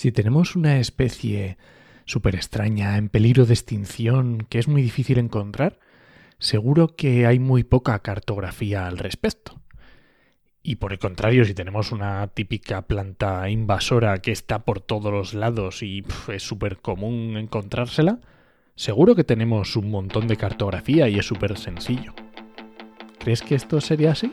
[0.00, 1.58] Si tenemos una especie
[2.06, 5.78] súper extraña, en peligro de extinción, que es muy difícil encontrar,
[6.38, 9.60] seguro que hay muy poca cartografía al respecto.
[10.62, 15.34] Y por el contrario, si tenemos una típica planta invasora que está por todos los
[15.34, 18.20] lados y es súper común encontrársela,
[18.76, 22.14] seguro que tenemos un montón de cartografía y es súper sencillo.
[23.18, 24.32] ¿Crees que esto sería así?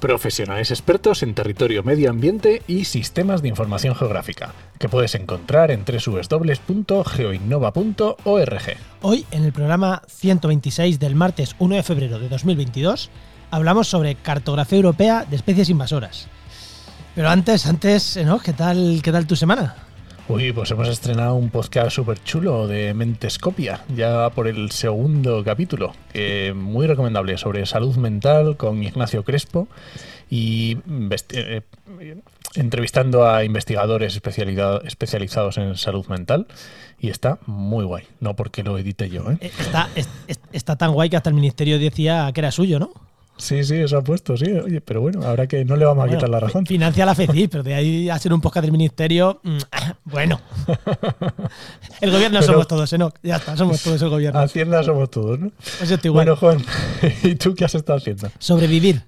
[0.00, 5.84] Profesionales expertos en territorio medio ambiente y sistemas de información geográfica, que puedes encontrar en
[5.84, 8.76] www.geoinnova.org.
[9.02, 13.10] Hoy, en el programa 126 del martes 1 de febrero de 2022,
[13.50, 16.28] hablamos sobre cartografía europea de especies invasoras.
[17.14, 18.38] Pero antes, antes, ¿no?
[18.38, 19.74] ¿Qué tal, qué tal tu semana?
[20.32, 25.92] Uy, pues hemos estrenado un podcast súper chulo de Mentescopia, ya por el segundo capítulo,
[26.12, 29.66] que muy recomendable, sobre salud mental con Ignacio Crespo
[30.30, 30.78] y
[31.32, 31.62] eh,
[32.54, 36.46] entrevistando a investigadores especializados en salud mental.
[37.00, 39.38] Y está muy guay, no porque lo edite yo, ¿eh?
[39.40, 42.78] Eh, Está, es- es- está tan guay que hasta el ministerio decía que era suyo,
[42.78, 42.92] ¿no?
[43.40, 44.44] Sí, sí, eso ha puesto, sí.
[44.52, 46.66] Oye, pero bueno, ahora que no le vamos a quitar la razón.
[46.66, 49.58] Financia la FECI, pero de ahí a ser un podcast del ministerio, mm,
[50.04, 50.40] bueno.
[52.00, 53.12] El gobierno Pero- somos todos, ¿no?
[53.22, 54.40] Ya está, somos todos el gobierno.
[54.40, 55.50] Hacienda somos todos, ¿no?
[55.78, 56.26] Pues yo estoy igual.
[56.26, 56.64] Bueno, Juan,
[57.22, 58.30] ¿y tú qué has estado haciendo?
[58.38, 59.02] Sobrevivir.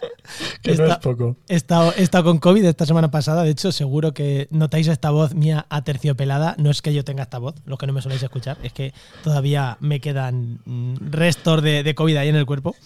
[0.62, 1.36] Que no Está- es poco.
[1.48, 5.10] He estado, he estado con COVID esta semana pasada, de hecho, seguro que notáis esta
[5.10, 6.54] voz mía aterciopelada.
[6.58, 8.92] No es que yo tenga esta voz, los que no me soléis escuchar, es que
[9.24, 12.76] todavía me quedan mm, restos de, de COVID ahí en el cuerpo.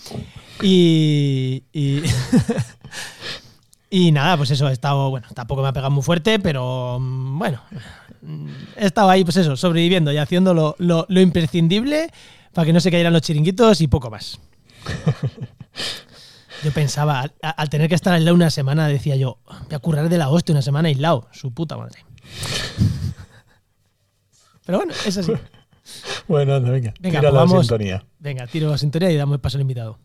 [0.63, 1.65] Y.
[1.73, 2.03] Y,
[3.91, 5.11] y nada, pues eso, he estado.
[5.11, 7.61] Bueno, tampoco me ha pegado muy fuerte, pero mm, bueno.
[8.77, 12.09] He estado ahí, pues eso, sobreviviendo y haciendo lo, lo- lo imprescindible
[12.55, 14.39] para que no se cayeran los chiringuitos y poco más.
[16.63, 20.09] Yo pensaba, al, al tener que estar aislado una semana, decía yo, voy a currar
[20.09, 21.29] de la hostia una semana aislado.
[21.33, 22.05] Su puta madre.
[24.65, 25.33] Pero bueno, es así.
[26.29, 27.67] Bueno, anda, venga, Venga, tira pues la vamos.
[27.67, 28.05] sintonía.
[28.21, 29.99] Venga, tiro la sintonía y damos paso al invitado.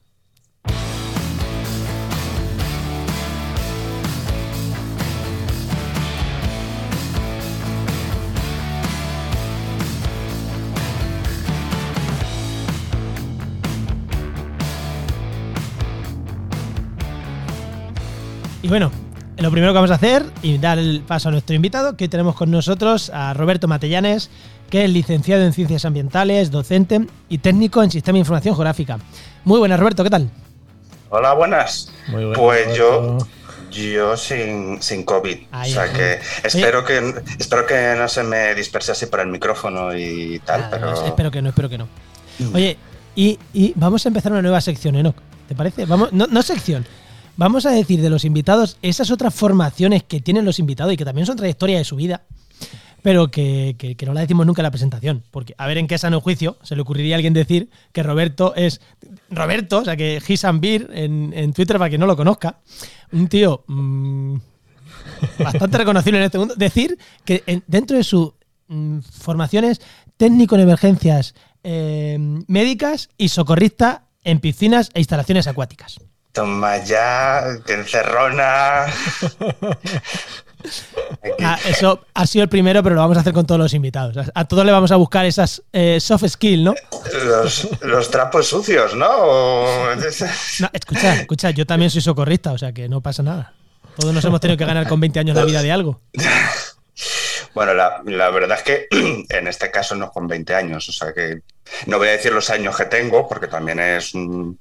[18.67, 18.91] Y bueno,
[19.37, 22.07] lo primero que vamos a hacer y dar el paso a nuestro invitado, que hoy
[22.09, 24.29] tenemos con nosotros a Roberto Matellanes,
[24.69, 28.99] que es licenciado en Ciencias Ambientales, docente y técnico en Sistema de Información Geográfica.
[29.45, 30.29] Muy buenas, Roberto, ¿qué tal?
[31.09, 31.93] Hola, buenas.
[32.09, 33.27] Muy bueno, Pues yo, Roberto.
[33.71, 35.37] yo sin, sin COVID.
[35.51, 39.27] Ahí o sea que espero que espero que no se me disperse así por el
[39.27, 41.87] micrófono y tal, pero no, espero que no, espero que no.
[42.53, 42.75] Oye,
[43.15, 45.15] y, y vamos a empezar una nueva sección, Enoch.
[45.47, 45.85] ¿Te parece?
[45.85, 46.85] Vamos, no, no sección.
[47.37, 51.05] Vamos a decir de los invitados esas otras formaciones que tienen los invitados y que
[51.05, 52.23] también son trayectoria de su vida,
[53.03, 55.23] pero que, que- que no la decimos nunca en la presentación.
[55.31, 58.55] Porque a ver en qué sano juicio se le ocurriría a alguien decir que Roberto
[58.55, 58.81] es.
[59.29, 60.19] Roberto, o sea, que
[60.59, 62.59] Beer en, en Twitter para quien no lo conozca.
[63.11, 63.63] Un tío.
[63.67, 64.35] mm,
[65.39, 68.33] bastante reconocible en este mundo, decir que en- dentro de su
[68.67, 69.79] mm, formación es
[70.17, 75.99] técnico en emergencias eh, médicas y socorrista en piscinas e instalaciones acuáticas.
[76.37, 78.85] Toma ya, te encerrona.
[81.41, 84.17] Ah, eso ha sido el primero, pero lo vamos a hacer con todos los invitados.
[84.33, 86.75] A, todos le vamos a buscar esas eh, soft skills, ¿no?
[87.25, 89.07] Los, los trapos sucios, ¿no?
[89.07, 89.95] O-
[90.59, 93.53] No, Escucha, escucha, yo también soy socorrista, o sea que no pasa nada.
[93.97, 96.01] Todos nos hemos tenido que ganar con 20 años la vida de algo.
[97.53, 98.87] Bueno, la, la verdad es que
[99.29, 101.41] en este caso no con 20 años, o sea que
[101.87, 104.59] no voy a decir los años que tengo, porque también es, un-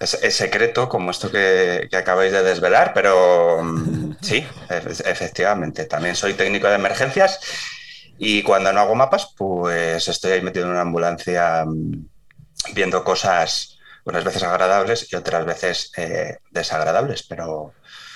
[0.00, 5.84] es, es secreto como esto que, que acabáis de desvelar, pero mm, sí, e- efectivamente,
[5.86, 7.40] también soy técnico de emergencias
[8.18, 12.06] y cuando no hago mapas, pues estoy ahí metido en una ambulancia mm,
[12.74, 17.74] viendo cosas unas veces agradables y otras veces eh, desagradables, pero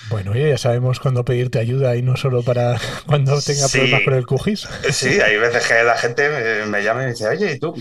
[0.09, 3.77] Bueno, oye, ya sabemos cuándo pedirte ayuda y no solo para cuando tenga Sí.
[3.77, 4.67] problemas con el QGIS.
[4.91, 7.73] Sí, hay veces que la gente me, me llama y me dice, oye, ¿y tú?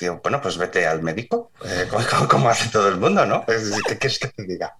[0.00, 1.86] Digo, bueno, pues vete al médico, eh,
[2.28, 3.44] como, hace todo el mundo, ¿no?
[3.46, 4.74] ¿Qué quieres que te diga?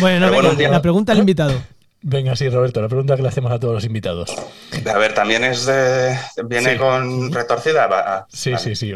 [0.00, 1.62] Bueno, no, Pero bueno, venga, la pregunta al invitado.
[2.06, 4.30] Venga, sí, Roberto, la pregunta que le hacemos a todos los invitados.
[4.92, 6.14] A ver, también es de,
[6.44, 6.76] viene Sí.
[6.78, 7.86] con retorcida.
[7.86, 8.62] Va- Sí, vale.
[8.62, 8.94] sí, sí.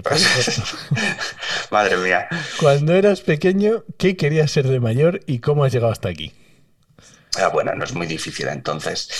[1.71, 2.29] Madre mía.
[2.61, 6.35] Cuando eras pequeño, ¿qué querías ser de mayor y cómo has llegado hasta aquí?
[7.39, 9.11] Ah, bueno, no es muy difícil entonces.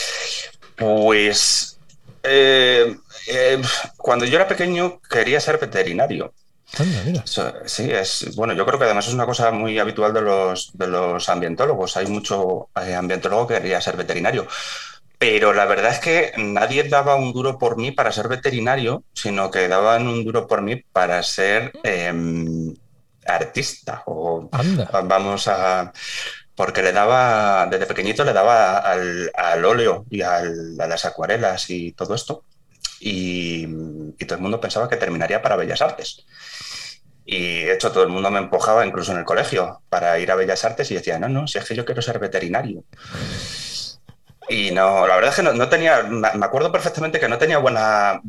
[0.77, 1.79] Pues
[2.23, 2.97] eh,
[3.29, 3.63] eh,
[3.97, 6.33] cuando yo era pequeño quería ser veterinario.
[7.07, 7.23] Mira.
[7.27, 10.87] Sí, es bueno, yo creo que además es una cosa muy habitual de los, de
[10.87, 11.97] los ambientólogos.
[11.97, 14.47] Hay mucho eh, ambientólogo que quería ser veterinario.
[15.19, 19.51] Pero la verdad es que nadie daba un duro por mí para ser veterinario, sino
[19.51, 22.73] que daban un duro por mí para ser em,
[23.27, 24.89] artista o Anda.
[25.05, 25.93] vamos a...
[26.59, 31.93] Porque le daba, desde pequeñito le daba al, al óleo y a las acuarelas y
[31.93, 32.43] todo esto.
[32.99, 33.63] Y,
[34.19, 36.27] y todo el mundo pensaba que terminaría para Bellas Artes.
[37.25, 40.35] Y de hecho todo el mundo me empujaba, incluso en el colegio, para ir a
[40.35, 42.83] Bellas Artes y decía, no, no, si es que yo quiero ser veterinario.
[44.51, 47.59] Y no, la verdad es que no, no tenía, me acuerdo perfectamente que no tenía
[47.59, 48.23] buena,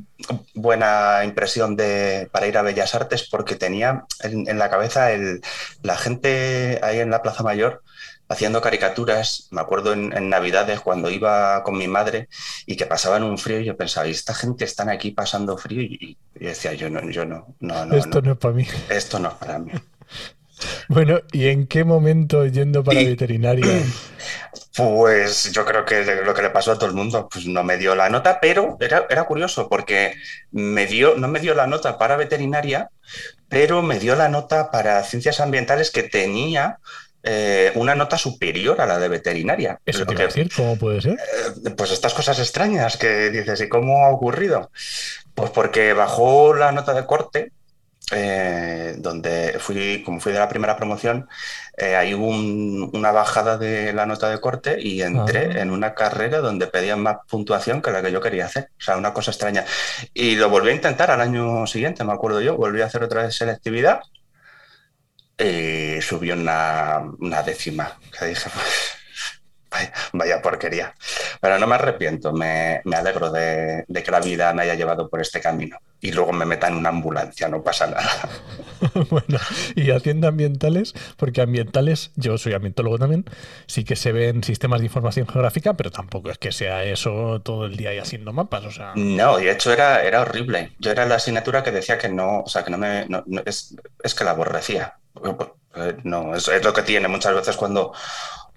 [0.53, 5.41] buena impresión de, para ir a Bellas Artes porque tenía en, en la cabeza el,
[5.81, 7.83] la gente ahí en la Plaza Mayor
[8.27, 9.47] haciendo caricaturas.
[9.51, 12.27] Me acuerdo en, en Navidades cuando iba con mi madre
[12.65, 15.81] y que pasaban un frío y yo pensaba, y esta gente están aquí pasando frío
[15.81, 18.67] y, y decía, yo no, yo no, no, no, Esto no, no es para mí.
[18.87, 19.71] esto no es para mí.
[20.87, 23.65] Bueno, ¿y en qué momento yendo para Y- veterinaria?
[24.75, 27.77] Pues yo creo que lo que le pasó a todo el mundo, pues no me
[27.77, 30.13] dio la nota, pero era, era curioso porque
[30.51, 32.89] me dio, no me dio la nota para veterinaria,
[33.49, 36.79] pero me dio la nota para ciencias ambientales que tenía
[37.23, 39.79] eh, una nota superior a la de veterinaria.
[39.85, 41.13] Eso te que- decir, ¿cómo puede ser?
[41.65, 44.71] eh, pues estas cosas extrañas que dices, ¿y cómo ha ocurrido?
[45.35, 47.51] Pues porque bajó la nota de corte,
[48.11, 51.27] eh, donde fui, como fui de la primera promoción,
[51.77, 55.61] eh, hay un- una bajada de la nota de corte y entré Ah.
[55.61, 58.69] en una carrera donde pedían más puntuación que la que yo quería hacer.
[58.79, 59.63] O sea, una cosa extraña.
[60.13, 63.23] Y lo volví a intentar al año siguiente, me acuerdo yo, volví a hacer otra
[63.23, 64.01] vez selectividad
[65.37, 67.97] y subió una, una décima.
[68.17, 68.65] Que dije, pues,
[69.71, 70.93] vaya, vaya porquería.
[71.41, 75.09] Pero no me arrepiento, me, me alegro de, de que la vida me haya llevado
[75.09, 75.77] por este camino.
[76.01, 78.09] Y luego me meta en una ambulancia, no pasa nada.
[79.09, 79.39] Bueno,
[79.75, 83.25] y haciendo ambientales, porque ambientales, yo soy ambientólogo también,
[83.67, 87.65] sí que se ven sistemas de información geográfica, pero tampoco es que sea eso todo
[87.65, 88.93] el día y haciendo mapas, o sea...
[88.95, 90.75] No, y de hecho era, era horrible.
[90.79, 93.41] Yo era la asignatura que decía que no, o sea, que no me, no- no-
[93.45, 94.97] es, es que la aborrecía.
[95.75, 97.93] Eh, No, es, es lo que tiene muchas veces cuando,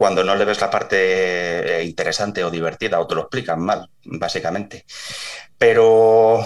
[0.03, 0.97] cuando no le ves la parte
[1.79, 4.85] eh, interesante o divertida o te lo explican mal, básicamente.
[5.57, 6.41] Pero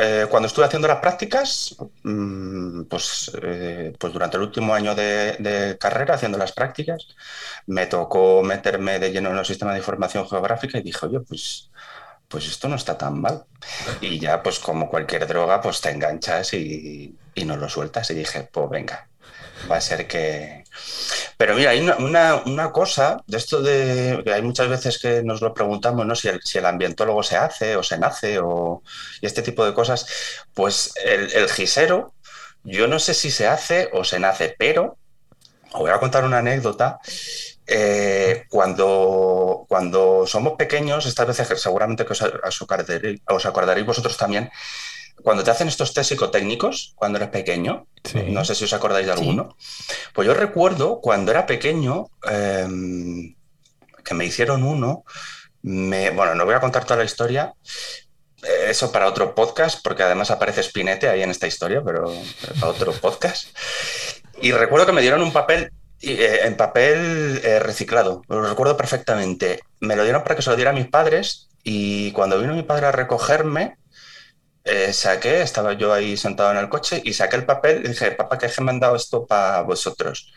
[0.00, 5.36] eh, cuando estuve haciendo las prácticas, mm, pues, eh, pues durante el último año de,
[5.40, 7.06] de carrera, haciendo las prácticas,
[7.66, 11.70] me tocó meterme de lleno en los sistemas de información geográfica y dije, oye, pues,
[12.28, 13.44] pues esto no está tan mal.
[14.00, 18.10] Y ya, pues como cualquier droga, pues te enganchas y, y no lo sueltas.
[18.10, 19.06] Y dije, pues venga,
[19.70, 20.61] va a ser que...
[21.36, 25.40] Pero mira, hay una, una, cosa de esto de que hay muchas veces que nos
[25.40, 26.14] lo preguntamos, ¿no?
[26.14, 28.82] Si el, si el ambientólogo se hace o se nace o
[29.20, 30.06] y este tipo de cosas.
[30.54, 32.14] Pues el, el gisero,
[32.64, 34.98] yo no sé si se hace o se nace, pero
[35.72, 37.00] os voy a contar una anécdota.
[37.66, 44.50] Eh, cuando, cuando somos pequeños, estas veces seguramente que os acordaréis vosotros también,
[45.22, 48.20] cuando te hacen estos test psicotécnicos, cuando eres pequeño, Sí.
[48.28, 49.18] no sé si os acordáis de Sí.
[49.20, 49.56] alguno,
[50.12, 52.66] pues yo recuerdo cuando era pequeño eh,
[54.04, 55.04] que me hicieron uno,
[55.62, 57.54] me, bueno, no voy a contar toda la historia,
[58.42, 62.12] eh, eso para otro podcast, porque además aparece Spinete ahí en esta historia, pero
[62.60, 63.48] para otro podcast.
[64.40, 69.60] Y recuerdo que me dieron un papel eh, en papel eh, reciclado, lo recuerdo perfectamente.
[69.78, 72.64] Me lo dieron para que se lo diera a mis padres y cuando vino mi
[72.64, 73.76] padre a recogerme,
[74.64, 78.12] eh, saqué, estaba yo ahí sentado en el coche y saqué el papel y dije,
[78.12, 80.32] papá, que es que me han dado esto para vosotros.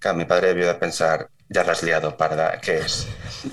[0.00, 3.06] Claro, mi padre debió de pensar, ya lo has liado, parda, ¿qué es?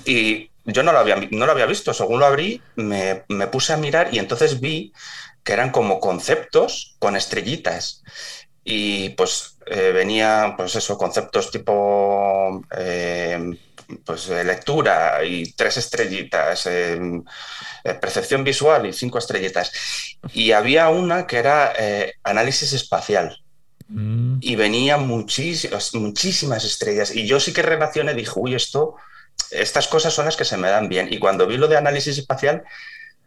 [0.04, 3.72] Y yo no lo había, no lo había visto, según lo abrí, me, me puse
[3.72, 4.92] a mirar y entonces vi
[5.42, 8.02] que eran como conceptos con estrellitas.
[8.64, 13.58] Y pues eh, venía, pues eso, conceptos tipo eh,
[14.04, 17.00] pues, eh, lectura y tres estrellitas, eh,
[17.84, 19.72] eh, percepción visual y cinco estrellitas.
[20.32, 23.40] Y había una que era eh, análisis espacial
[23.90, 27.14] Mm, y venía muchísimas, muchísimas estrellas.
[27.14, 28.94] Y yo sí que relacioné, dije, uy, esto,
[29.50, 31.12] estas cosas son las que se me dan bien.
[31.12, 32.62] Y cuando vi lo de análisis espacial,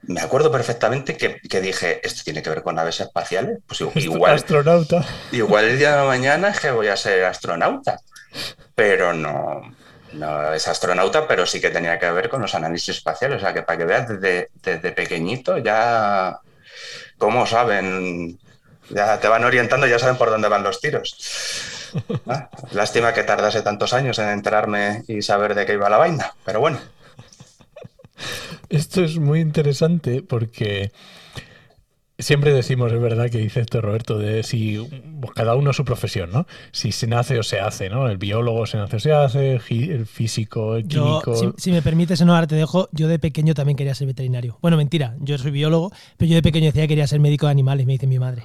[0.03, 3.60] me acuerdo perfectamente que, que dije, esto tiene que ver con naves espaciales.
[3.67, 5.05] Pues igual, Astronauta.
[5.34, 8.00] igual el día de mañana es que voy a ser astronauta.
[8.74, 9.75] Pero no,
[10.13, 13.38] no es astronauta, pero sí que tenía que ver con los análisis espaciales.
[13.38, 16.39] O sea, que para que veas desde, desde pequeñito ya,
[17.17, 18.39] ¿cómo saben?
[18.89, 21.17] Ya te van orientando, ya saben por dónde van los tiros.
[22.27, 26.34] Ah, lástima que tardase tantos años en enterarme y saber de qué iba la vaina,
[26.43, 26.79] pero bueno.
[28.67, 30.91] Esto es muy interesante porque
[32.24, 34.77] Siempre decimos, es verdad que dice esto Roberto, de si
[35.20, 36.48] pues cada uno su profesión, ¿no?
[36.72, 38.08] Si se nace o se hace, ¿no?
[38.08, 41.53] El biólogo se nace o se hace, el físico, el químico.
[41.58, 42.88] si, me permites, no, ahora te dejo.
[42.94, 44.58] Yo de pequeño también quería ser veterinario.
[44.62, 47.51] Bueno, mentira, yo soy biólogo, pero yo de pequeño decía que quería ser médico de
[47.51, 48.44] animales, me dice mi madre.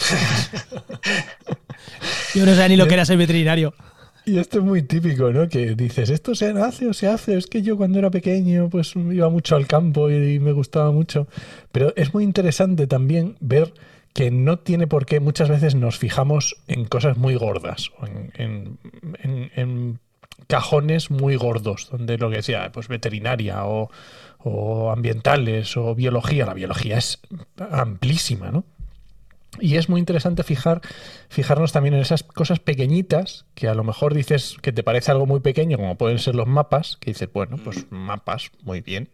[2.34, 3.74] yo no sabía ni lo que era ser veterinario.
[4.24, 5.48] Y esto es muy típico, ¿no?
[5.48, 7.36] Que dices, esto se hace o se hace.
[7.36, 11.26] Es que yo cuando era pequeño, pues iba mucho al campo y, me gustaba mucho.
[11.72, 13.74] Pero es muy interesante también ver
[14.12, 17.90] que no tiene por qué, muchas veces nos fijamos en cosas muy gordas,
[18.34, 18.78] en,
[19.54, 19.98] en,
[20.48, 23.90] cajones muy gordos, donde lo que decía, pues veterinaria o,
[24.38, 26.44] o ambientales o biología.
[26.44, 27.20] La biología es
[27.70, 28.64] amplísima, ¿no?
[29.60, 30.80] Y es muy interesante fijar,
[31.28, 35.26] fijarnos también en esas cosas pequeñitas que a lo mejor dices que te parece algo
[35.26, 37.94] muy pequeño, como pueden ser los mapas, que dices, bueno, pues mm.
[37.94, 39.10] mapas, muy bien.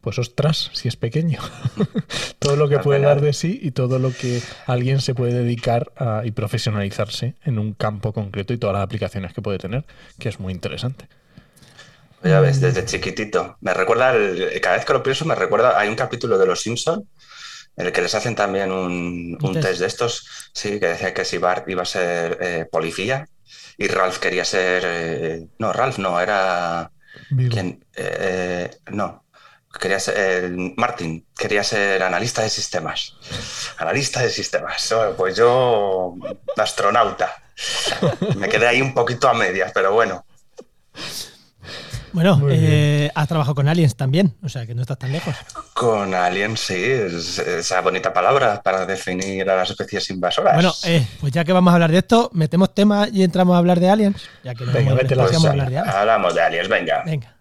[0.00, 1.38] Pues ostras, si es pequeño.
[2.40, 5.92] todo lo que puede dar de sí y todo lo que alguien se puede dedicar
[5.96, 9.84] a, y profesionalizarse en un campo concreto y todas las aplicaciones que puede tener,
[10.18, 11.06] que es muy interesante.
[12.24, 13.56] Ya ves, desde chiquitito.
[13.60, 14.12] Me recuerda,
[14.60, 17.08] cada vez que lo pienso, me recuerda, hay un capítulo de Los Simpson
[17.76, 19.80] en el que les hacen también un, test.
[19.80, 23.26] de estos, sí, que decía que si Bart iba a ser eh, policía
[23.78, 24.82] y Ralph quería ser...
[24.86, 26.90] Eh, no, Ralph no, era...
[27.50, 29.24] Quien, eh, no,
[29.80, 30.50] quería ser...
[30.76, 33.16] Martin quería ser analista de sistemas.
[33.78, 34.94] Analista de sistemas.
[35.16, 36.14] Pues yo,
[36.56, 37.42] astronauta.
[38.36, 40.24] Me quedé ahí un poquito a medias, pero bueno.
[42.12, 45.34] Bueno, eh, has trabajado con aliens también, o sea que no estás tan lejos.
[45.72, 50.54] Con aliens, sí, es esa bonita palabra para definir a las especies invasoras.
[50.54, 53.58] Bueno, eh, pues ya que vamos a hablar de esto, metemos tema y entramos a
[53.58, 54.28] hablar de aliens.
[54.44, 55.94] Ya que venga, vete pues, hablar de aliens.
[55.94, 57.02] Hablamos de aliens, venga.
[57.04, 57.36] Venga.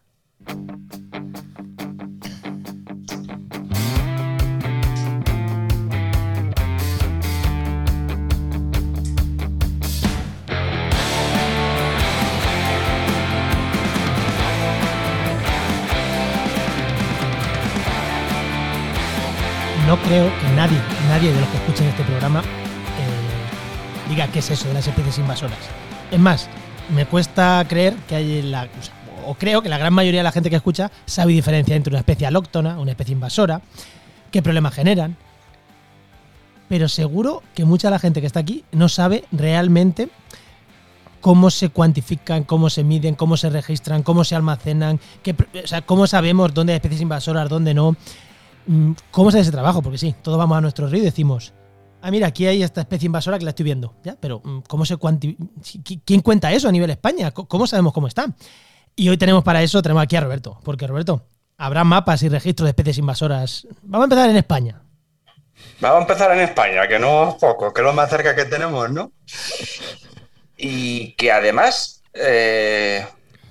[19.91, 20.77] No creo que nadie,
[21.09, 25.17] nadie de los que escuchen este programa eh, diga qué es eso de las especies
[25.17, 25.57] invasoras.
[26.09, 26.47] Es más,
[26.95, 28.69] me cuesta creer que hay la.
[29.25, 31.99] O creo que la gran mayoría de la gente que escucha sabe diferenciar entre una
[31.99, 33.59] especie alóctona, una especie invasora,
[34.31, 35.17] qué problemas generan.
[36.69, 40.07] Pero seguro que mucha de la gente que está aquí no sabe realmente
[41.19, 45.81] cómo se cuantifican, cómo se miden, cómo se registran, cómo se almacenan, qué, o sea,
[45.81, 47.97] cómo sabemos dónde hay especies invasoras, dónde no.
[48.65, 49.81] Mm, ¿Cómo es ese trabajo?
[49.81, 51.53] Porque sí, todos vamos a nuestro río y decimos,
[52.01, 54.15] ah, mira, aquí hay esta especie invasora que la estoy viendo, ¿ya?
[54.19, 54.97] Pero, mm, ¿cómo se
[56.05, 57.31] ¿quién cuenta eso a nivel España?
[57.31, 58.27] ¿Cómo sabemos cómo está?
[58.95, 61.25] Y hoy tenemos para eso, tenemos aquí a Roberto, porque Roberto,
[61.57, 63.67] habrá mapas y registros de especies invasoras.
[63.83, 64.81] Vamos a empezar en España.
[65.79, 68.45] Vamos a empezar en España, que no es poco, que es lo más cerca que
[68.45, 69.11] tenemos, ¿no?
[70.57, 73.05] Y que además, eh,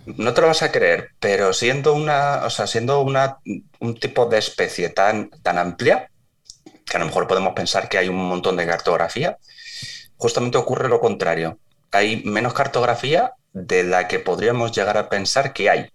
[0.06, 3.38] no te lo vas a creer, pero siendo una, o sea, siendo una,
[3.80, 6.10] un tipo de especie tan, tan amplia,
[6.84, 9.38] que a lo mejor podemos pensar que hay un montón de cartografía,
[10.16, 11.58] justamente ocurre lo contrario.
[11.92, 15.88] Hay menos cartografía de la que podríamos llegar a pensar que hay.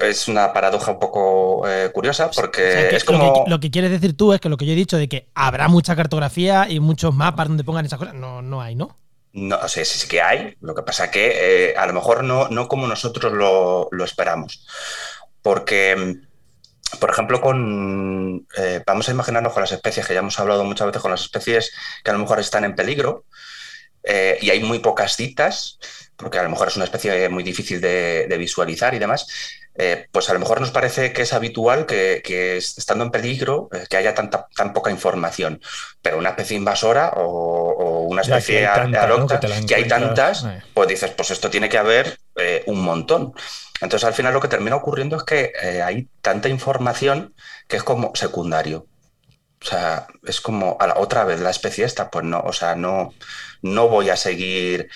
[0.00, 3.24] Es una paradoja un poco eh, curiosa porque es como...
[3.24, 5.08] Lo que, lo que, quieres decir tú es que lo que yo he dicho de
[5.08, 9.01] que habrá mucha cartografía y muchos mapas donde pongan esas cosas, no, no hay, ¿no?
[9.32, 12.48] No, o sea, sí, que hay, lo que pasa que eh, a lo mejor no,
[12.48, 14.66] no como nosotros lo, esperamos.
[15.40, 16.16] Porque,
[17.00, 20.86] por ejemplo, con eh, vamos a imaginarnos con las especies, que ya hemos hablado muchas
[20.86, 21.72] veces con las especies
[22.04, 23.24] que a lo mejor están en peligro,
[24.04, 25.78] eh, y hay muy pocas citas,
[26.16, 29.26] porque a lo mejor es una especie muy difícil de, de visualizar y demás.
[29.74, 33.86] Eh, pues a lo mejor nos parece que es habitual que, estando en peligro eh,
[33.88, 35.62] que haya tanta, tan poca información,
[36.02, 41.48] pero una especie invasora o, una especie que, que, hay tantas, pues dices, pues esto
[41.48, 43.32] tiene que haber eh, un montón.
[43.80, 45.52] Entonces al final lo que termina ocurriendo es que
[45.82, 47.34] hay tanta información
[47.66, 48.86] que es como secundario.
[49.62, 52.74] O sea, es como a la, otra vez la especie esta, pues no, o sea,
[52.74, 53.14] no,
[53.62, 54.90] no voy a seguir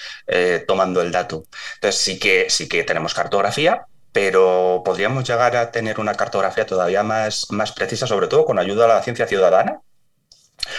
[0.66, 1.44] tomando el dato.
[1.76, 3.86] Entonces sí que, sí que tenemos cartografía,
[4.16, 8.86] pero podríamos llegar a tener una cartografía todavía más, más precisa, sobre todo con ayuda
[8.86, 9.82] a la ciencia ciudadana.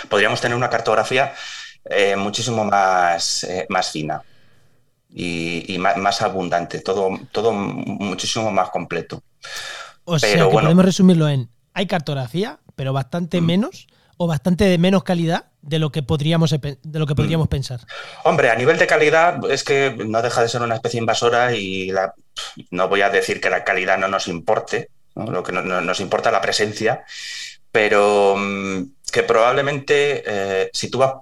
[0.09, 1.35] Podríamos tener una cartografía
[1.85, 4.23] eh, muchísimo más, eh, más fina.
[5.13, 9.21] y, más, abundante, todo, todo muchísimo más completo.
[10.03, 13.45] O sea, que podemos resumirlo en, hay cartografía, pero bastante mm.
[13.45, 17.49] menos o bastante de menos calidad de lo que podríamos de lo que podríamos mm.
[17.49, 17.81] pensar.
[18.23, 21.91] Hombre, a nivel de calidad es que no deja de ser una especie invasora y
[21.91, 22.15] la,
[22.71, 26.41] no voy a decir que la calidad no nos importe, lo que nos importa la
[26.41, 27.03] presencia,
[27.71, 31.13] pero mm, que probablemente eh, si, tú vas,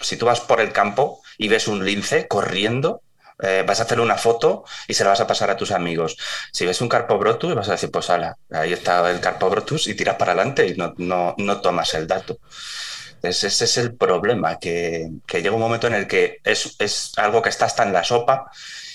[0.00, 3.02] si tú vas por el campo y ves un lince corriendo,
[3.42, 6.16] eh, vas a hacer una foto y se la vas a pasar a tus amigos.
[6.52, 9.88] Si ves un carpo brotus, vas a decir, pues ala, ahí está el carpo brotus
[9.88, 10.94] y tiras para adelante y no,
[11.36, 12.38] no, tomas el dato.
[13.22, 17.48] ese es el problema, que, llega un momento en el que es, es, algo que
[17.48, 18.50] está hasta en la sopa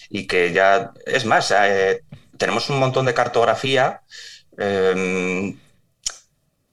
[0.10, 2.04] y que ya, es más, eh,
[2.38, 4.02] tenemos un montón de cartografía
[4.58, 5.58] em,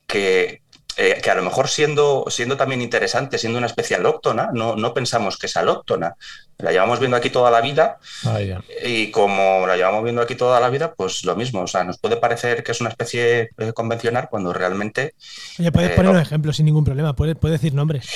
[0.07, 0.61] que,
[0.97, 4.93] eh, que a lo mejor siendo, siendo también interesante, siendo una especie alóctona, no, no
[4.93, 6.15] pensamos que es alóctona.
[6.57, 8.39] La llevamos viendo aquí toda la vida ah,
[8.81, 11.61] y como la llevamos viendo aquí toda la vida, pues lo mismo.
[11.63, 15.15] O sea, nos puede parecer que es una especie eh, convencional cuando realmente...
[15.59, 18.07] Oye, puedes poner un ejemplo sin ningún problema, puedes, puedes decir nombres.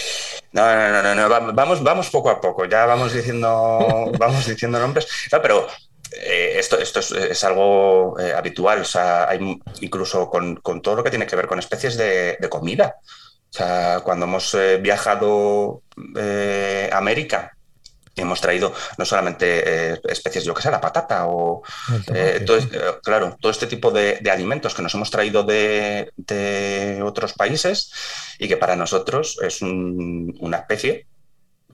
[0.53, 5.05] No, no, no, no, vamos, vamos poco a poco, ya vamos diciendo, vamos diciendo nombres.
[5.43, 5.67] pero
[6.11, 11.09] eh, esto, esto es, algo eh, habitual, o sea, hay incluso con, todo lo que
[11.09, 12.95] tiene que ver con especies de, comida.
[13.01, 15.83] O sea, cuando hemos eh, viajado
[16.91, 17.55] a América,
[18.15, 21.61] hemos traído no solamente especies, yo que sé, la patata o
[23.01, 26.11] claro, todo este tipo de, alimentos que nos hemos traído de,
[27.03, 27.91] otros países
[28.37, 31.07] y que para nosotros es una especie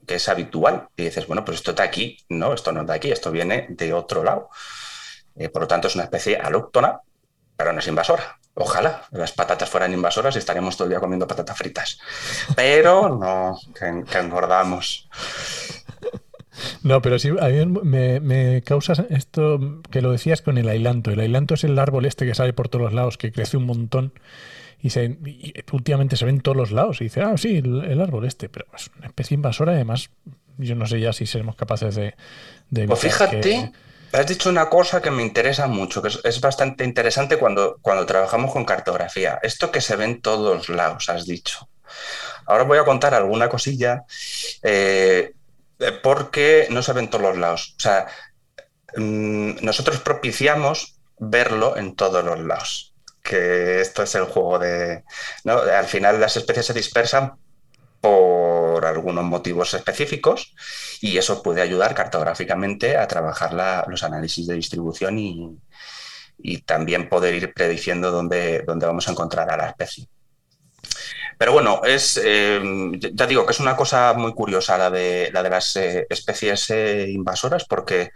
[0.06, 0.90] que es habitual.
[0.96, 2.18] Y dices, bueno, pues esto está aquí.
[2.30, 4.50] No, esto no está aquí, esto viene de otro lado.
[5.36, 7.02] Eh, por lo tanto, es una especie alóctona,
[7.58, 8.40] pero no es invasora.
[8.54, 12.00] Ojalá las patatas fueran invasoras y estaríamos todo el día comiendo patatas fritas.
[12.56, 15.10] Pero no, que, engordamos.
[16.82, 21.12] No, pero sí, a mí me, me, causa esto que lo decías con el ailanto.
[21.12, 23.66] El ailanto es el árbol este que sale por todos los lados, que crece un
[23.66, 24.14] montón
[24.82, 25.18] y, se,
[25.72, 28.90] últimamente se ven todos los lados y dice, ah, sí, el, árbol este, pero es
[28.98, 30.10] una especie invasora, además,
[30.58, 32.16] yo no sé ya si seremos capaces de...
[32.70, 33.72] de pues fíjate,
[34.12, 38.52] has dicho una cosa que me interesa mucho, que es, bastante interesante cuando, cuando trabajamos
[38.52, 39.40] con cartografía.
[39.42, 41.68] Esto que se ve en todos lados, has dicho.
[42.46, 44.04] Ahora voy a contar alguna cosilla
[44.62, 45.34] eh,
[46.04, 47.76] porque no se ve en todos los lados.
[47.78, 48.08] O sea,
[48.96, 52.95] mm, nosotros propiciamos verlo en todos los lados
[53.26, 55.04] que esto es el juego de...
[55.44, 55.58] ¿no?
[55.60, 57.34] Al final las especies se dispersan
[58.00, 60.54] por algunos motivos específicos
[61.02, 65.58] y eso puede ayudar cartográficamente a trabajar los análisis de distribución y,
[66.66, 70.08] también poder ir prediciendo dónde, dónde, vamos a encontrar a la especie.
[71.38, 72.62] Pero bueno, es, eh,
[73.14, 76.70] ya digo que es una cosa muy curiosa la de, la de las eh, especies
[76.70, 78.12] eh, invasoras porque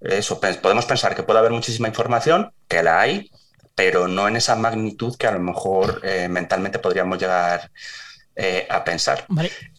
[0.00, 3.30] eso, podemos pensar que puede haber muchísima información, que la hay,
[3.78, 7.70] pero no en esa magnitud que a lo mejor eh, mentalmente podríamos llegar
[8.34, 9.24] eh, a pensar.
[9.28, 9.52] Vale.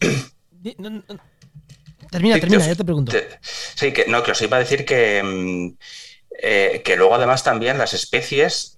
[2.10, 3.12] termina, termina, ya te pregunto.
[3.42, 5.76] Sí, que no, que os iba a decir que, mm,
[6.42, 8.74] eh, que luego además también las especies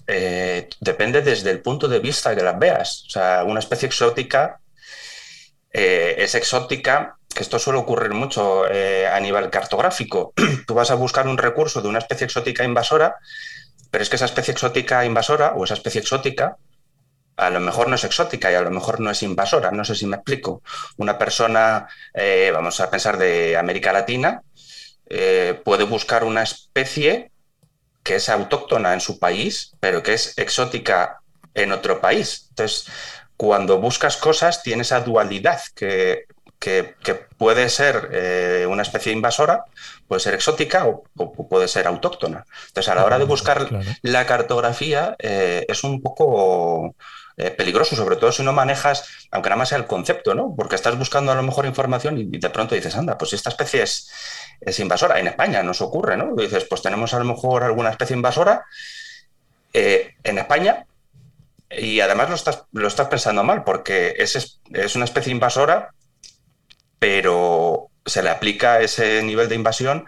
[0.80, 3.04] depende desde el punto de vista que las veas.
[3.06, 4.60] O sea, una especie exótica
[5.70, 10.34] es exótica que esto suele ocurrir mucho a nivel cartográfico.
[10.66, 13.14] Tú vas a buscar un recurso de una especie exótica invasora
[13.92, 16.56] pero es que esa especie exótica invasora o esa especie exótica
[17.36, 19.70] a lo mejor no es exótica y a lo mejor no es invasora.
[19.70, 20.62] No sé si me explico.
[20.96, 24.42] Una persona, eh, vamos a pensar de América Latina,
[25.10, 27.30] eh, puede buscar una especie
[28.02, 31.20] que es autóctona en su país, pero que es exótica
[31.52, 32.46] en otro país.
[32.48, 32.86] Entonces,
[33.36, 36.24] cuando buscas cosas, tiene esa dualidad que
[36.62, 39.64] que, puede ser eh, una especie invasora,
[40.06, 41.02] puede ser exótica o,
[41.48, 42.46] puede ser autóctona.
[42.68, 43.68] Entonces, a la hora de buscar
[44.02, 46.94] la cartografía, eh, es un poco
[47.36, 50.54] eh, peligroso, sobre todo si no manejas, aunque nada más sea el concepto, ¿no?
[50.56, 53.82] Porque estás buscando a lo mejor información y, de pronto dices, anda, pues esta especie
[53.82, 55.18] es, invasora.
[55.18, 56.36] En España nos ocurre, ¿no?
[56.36, 58.64] dices, pues tenemos a lo mejor alguna especie invasora
[59.72, 60.86] en España.
[61.70, 65.90] Y además lo estás, lo estás pensando mal, porque es, es una especie invasora
[67.02, 70.06] pero se le aplica ese nivel de invasión,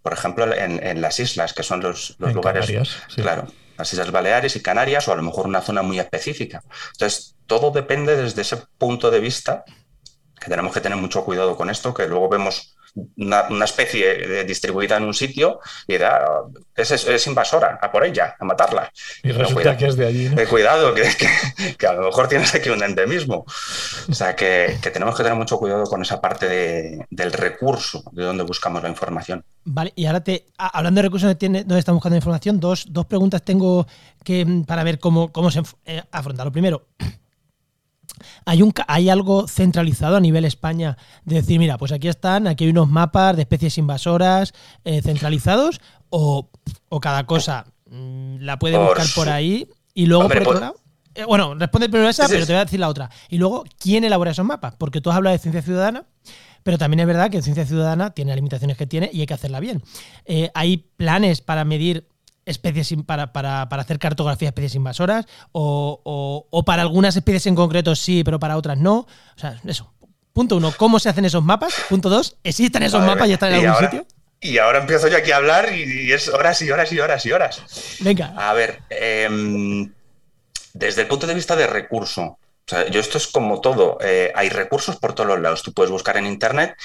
[0.00, 2.72] por ejemplo, en, las islas, que son los, lugares,
[3.16, 6.62] claro, las Islas Baleares y Canarias, o a lo mejor una zona muy específica.
[6.92, 9.64] Entonces, todo depende desde ese punto de vista,
[10.38, 12.75] que tenemos que tener mucho cuidado con esto, que luego vemos
[13.16, 16.42] una, especie distribuida en un sitio y da,
[16.74, 18.90] es, invasora, a por ella, a matarla.
[19.22, 20.26] Y resulta que es de allí.
[20.26, 21.08] Eh, cuidado, que,
[21.78, 23.44] que, a lo mejor tienes aquí un endemismo.
[24.08, 28.44] O sea, que, tenemos que tener mucho cuidado con esa parte del recurso, de donde
[28.44, 29.44] buscamos la información.
[29.64, 33.42] Vale, y ahora te, hablando de recursos donde, donde estamos buscando información, dos, dos preguntas
[33.42, 33.86] tengo
[34.24, 36.44] que, mm, para ver cómo, cómo se eh, afronta.
[36.44, 36.86] Lo primero,
[38.46, 42.64] ¿Hay, un, ¿Hay algo centralizado a nivel España de decir, mira, pues aquí están, aquí
[42.64, 44.54] hay unos mapas de especies invasoras
[44.84, 46.48] eh, centralizados o,
[47.02, 50.76] cada cosa mm, la puede buscar por ahí y luego por otro pues- lado?
[51.16, 53.10] Eh, bueno, responde primero esa, pero te voy a decir la otra.
[53.30, 54.74] Y luego, ¿quién elabora esos mapas?
[54.76, 56.04] Porque tú has hablado de ciencia ciudadana,
[56.62, 59.32] pero también es verdad que ciencia ciudadana tiene las limitaciones que tiene y hay que
[59.32, 59.82] hacerla bien.
[60.26, 62.06] Eh, hay planes para medir
[62.46, 68.24] especies para, para, hacer cartografía de especies invasoras o, para algunas especies en concreto sí,
[68.24, 69.00] pero para otras no.
[69.00, 69.92] O sea, eso.
[70.32, 71.74] Punto uno, ¿cómo se hacen esos mapas?
[71.88, 74.06] Punto dos, ¿existen esos mapas y están en algún sitio?
[74.40, 77.32] Y ahora empiezo yo aquí a hablar y, es horas y horas y horas y
[77.32, 77.62] horas.
[78.00, 78.34] Venga.
[78.36, 79.90] A ver, em,
[80.74, 84.30] desde el punto de vista de recurso, o sea, yo esto es como todo, eh,
[84.34, 85.62] hay recursos por todos los lados.
[85.62, 86.76] Tú puedes buscar en Internet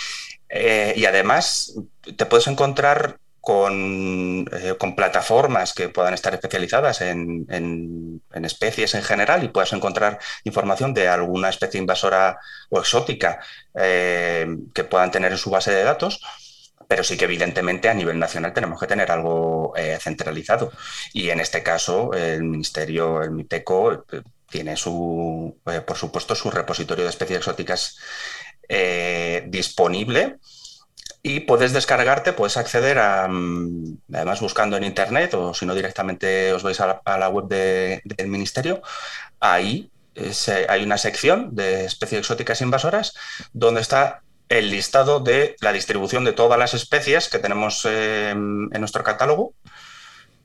[0.47, 1.73] eh, y además
[2.15, 9.47] te puedes encontrar eh, con, plataformas que puedan estar especializadas en, especies en general y
[9.47, 13.39] puedas encontrar información de alguna especie invasora o exótica
[13.73, 16.21] eh, que puedan tener en su base de datos.
[16.87, 20.71] Pero sí que evidentemente a nivel nacional tenemos que tener algo eh, centralizado.
[21.13, 24.05] Y en este caso el Ministerio, el MITECO,
[24.49, 27.97] tiene su, por supuesto, su repositorio de especies exóticas
[29.47, 30.37] disponible
[31.23, 36.53] y puedes descargarte, puedes acceder a, mm, además buscando en internet o si no directamente
[36.53, 38.81] os vais a la, web del ministerio,
[39.39, 39.91] ahí
[40.67, 43.13] hay una sección de especies exóticas invasoras
[43.53, 49.03] donde está el listado de la distribución de todas las especies que tenemos en nuestro
[49.03, 49.53] catálogo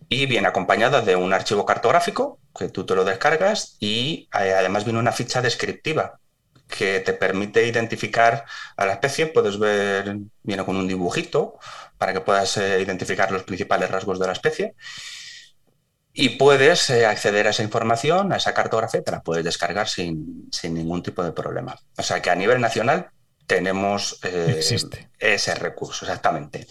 [0.09, 4.85] y viene acompañada de un archivo cartográfico que tú te lo descargas y eh, además
[4.85, 6.21] viene una ficha descriptiva
[6.68, 8.44] que te permite identificar
[8.76, 9.26] a la especie.
[9.26, 11.59] Puedes ver, viene con un dibujito
[11.98, 14.74] para que puedas eh, identificar los principales rasgos de la especie.
[16.12, 20.48] Y puedes eh, acceder a esa información, a esa cartografía, te la puedes descargar sin,
[20.50, 21.79] sin, ningún tipo de problema.
[21.98, 23.11] O sea que a nivel nacional
[23.46, 24.61] tenemos eh,
[25.18, 26.66] ese recurso, exactamente.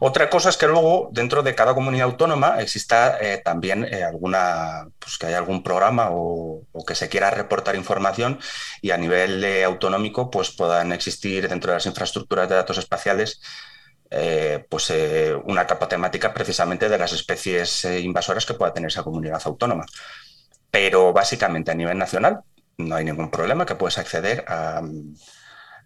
[0.00, 4.88] Otra cosa es que luego dentro de cada comunidad autónoma exista eh, también eh, alguna,
[4.98, 8.38] pues que haya algún programa o, que se quiera reportar información
[8.82, 13.40] y a nivel autonómico pues puedan existir dentro de las infraestructuras de datos espaciales
[14.68, 14.92] pues
[15.44, 19.86] una capa temática precisamente de las especies invasoras que pueda tener esa comunidad autónoma.
[20.70, 22.40] Pero básicamente a nivel nacional
[22.76, 24.82] no hay ningún problema que puedes acceder a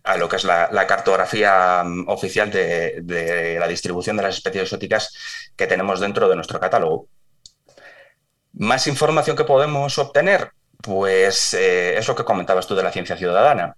[0.05, 5.13] a lo que es la, cartografía mm, oficial de, la distribución de las especies exóticas
[5.57, 7.09] que tenemos dentro de nuestro catálogo.
[8.53, 13.17] Más información que podemos obtener, pues eh, es lo que comentabas tú de la ciencia
[13.17, 13.77] ciudadana.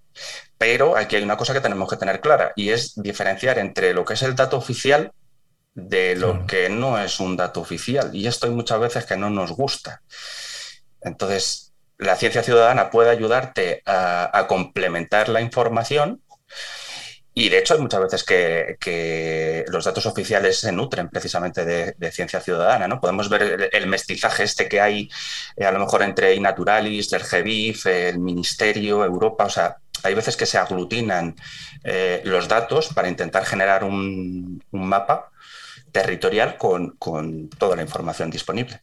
[0.58, 4.04] Pero aquí hay una cosa que tenemos que tener clara y es diferenciar entre lo
[4.04, 5.12] que es el dato oficial
[5.74, 8.10] de lo que no es un dato oficial.
[8.12, 10.02] Y esto hay muchas veces que no nos gusta.
[11.00, 11.65] Entonces,
[11.98, 16.22] la ciencia ciudadana puede ayudarte a, complementar la información.
[17.34, 22.40] Y de hecho hay muchas veces que, los datos oficiales se nutren precisamente de, ciencia
[22.40, 22.88] ciudadana.
[22.88, 23.00] ¿no?
[23.00, 25.10] Podemos ver el, mestizaje este que hay
[25.56, 29.44] eh, a lo mejor entre Inaturalis, el GBIF, el Ministerio, Europa.
[29.44, 31.36] O sea, hay veces que se aglutinan
[31.84, 35.30] eh, los datos para intentar generar un, mapa
[35.92, 36.96] territorial con
[37.58, 38.80] toda la información disponible.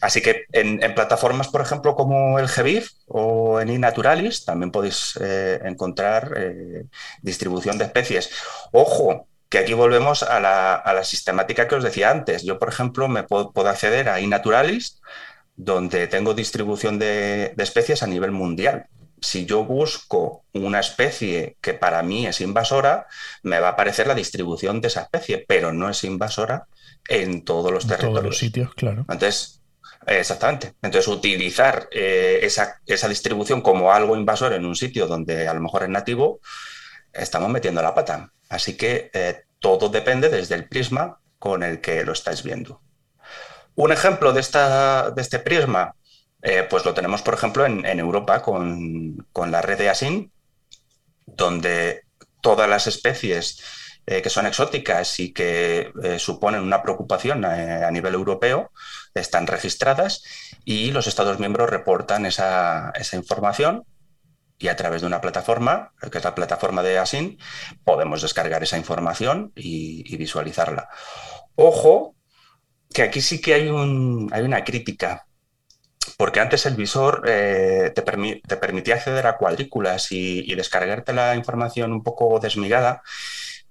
[0.00, 5.60] Así que en, plataformas, por ejemplo, como el GBIF o en iNaturalis, también podéis eh,
[5.64, 6.84] encontrar eh,
[7.22, 8.30] distribución de especies.
[8.72, 12.42] Ojo, que aquí volvemos a la, sistemática que os decía antes.
[12.42, 15.00] Yo, por ejemplo, me puedo, acceder a iNaturalis,
[15.56, 18.86] donde tengo distribución de, de especies a nivel mundial
[19.20, 23.06] si yo busco una especie que para mí es invasora,
[23.42, 26.66] me va a aparecer la distribución de esa especie, pero no es invasora
[27.08, 28.08] en todos los territorios.
[28.08, 29.06] En todos los sitios, claro.
[29.08, 29.62] Entonces,
[30.06, 30.74] Exactamente.
[30.82, 35.82] Entonces, utilizar eh, esa, distribución como algo invasor en un sitio donde a lo mejor
[35.82, 36.40] es nativo,
[37.12, 38.32] estamos metiendo la pata.
[38.48, 42.80] Así que eh, todo depende desde el prisma con el que lo estáis viendo.
[43.74, 45.94] Un ejemplo de, esta, de este prisma,
[46.40, 50.32] eh, pues lo tenemos, por ejemplo, en, Europa con, la red de ASIN,
[51.26, 52.02] donde
[52.40, 53.60] todas las especies
[54.06, 58.70] que son exóticas y que suponen una preocupación a nivel europeo,
[59.14, 60.22] están registradas
[60.64, 63.84] y los Estados miembros reportan esa, información
[64.58, 67.38] y a través de una plataforma, que es la plataforma de ASIN,
[67.84, 70.88] podemos descargar esa información y, visualizarla.
[71.56, 72.14] Ojo,
[72.92, 75.26] que aquí sí que hay, un, hay una crítica,
[76.16, 78.02] porque antes el visor eh, te,
[78.56, 83.02] permitía acceder a cuadrículas y, descargarte la información un poco desmigada,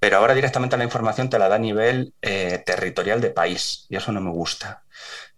[0.05, 3.95] pero ahora directamente la información te la da a nivel eh, territorial de país, y
[3.95, 4.83] eso no me gusta.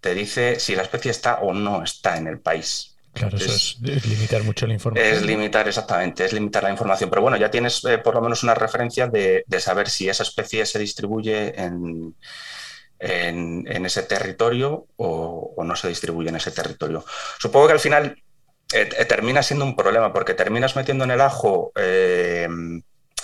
[0.02, 2.98] Te dice si la especie está o no está en el país.
[3.14, 5.14] Claro, eso es, limitar mucho la información.
[5.14, 7.10] Es limitar, exactamente, es limitar la información.
[7.10, 10.66] Pero bueno, ya tienes eh, por lo menos una referencia de, saber si esa especie
[10.66, 12.14] se distribuye en,
[13.00, 17.06] en, ese territorio o, no se distribuye en ese territorio.
[17.40, 18.22] Supongo que al final
[18.74, 21.72] eh, eh, termina siendo un problema porque terminas metiendo en el ajo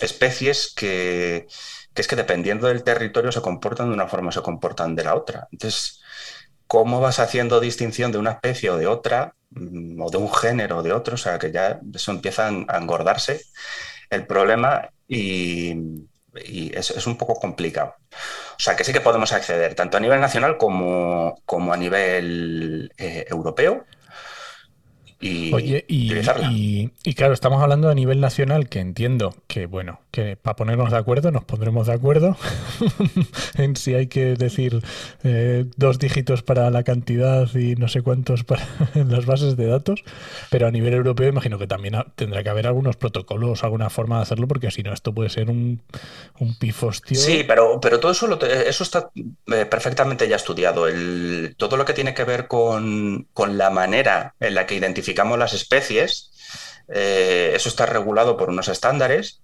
[0.04, 1.48] especies que,
[1.94, 5.04] que es que dependiendo del territorio se comportan de una forma o se comportan de
[5.04, 5.48] la otra.
[5.52, 6.02] Entonces,
[6.68, 9.36] ¿cómo vas haciendo distinción de una especie o de otra?
[9.56, 12.78] Mm, o de un género o de otro, o sea que ya eso empieza a
[12.78, 13.42] engordarse
[14.10, 17.96] el problema y, es, un poco complicado.
[18.12, 22.92] O sea que sí que podemos acceder tanto a nivel nacional como, como a nivel
[22.98, 23.86] eh, europeo
[25.24, 26.12] y Oye, y,
[27.04, 30.98] y, claro, estamos hablando a nivel nacional, que entiendo que, bueno, que para ponernos de
[30.98, 32.36] acuerdo nos pondremos de acuerdo
[33.58, 34.82] en si hay que decir
[35.24, 40.04] eh, dos dígitos para la cantidad y no sé cuántos para las bases de datos,
[40.50, 44.24] pero a nivel europeo imagino que también tendrá que haber algunos protocolos, alguna forma de
[44.24, 45.82] hacerlo, porque si no esto puede ser un,
[46.40, 47.18] un pifostio.
[47.18, 50.86] Sí, pero, pero todo eso, eso está eh, perfectamente ya estudiado.
[50.86, 55.13] El, todo lo que tiene que ver con, con la manera en la que identificamos
[55.38, 56.32] las especies,
[56.88, 59.42] eh, eso está regulado por unos estándares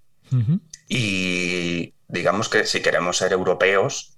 [0.87, 4.15] y digamos que si queremos ser europeos,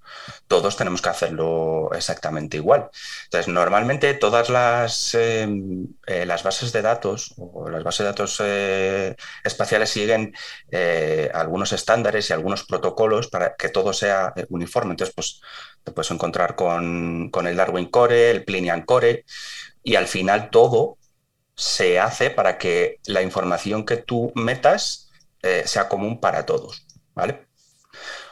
[0.48, 2.90] todos tenemos que hacerlo exactamente igual.
[3.26, 8.38] Entonces, normalmente todas las, em, eh, las bases de datos o las bases de datos
[8.44, 10.34] eh, espaciales siguen
[11.34, 14.92] algunos estándares y algunos protocolos para que todo sea uniforme.
[14.92, 15.42] Entonces, pues
[15.84, 19.24] te puedes encontrar con, con el Darwin Core, el Plinian Core,
[19.84, 20.98] y al final todo
[21.56, 25.12] se hace para que la información que tú metas
[25.44, 27.48] eh, sea común para todos, ¿vale?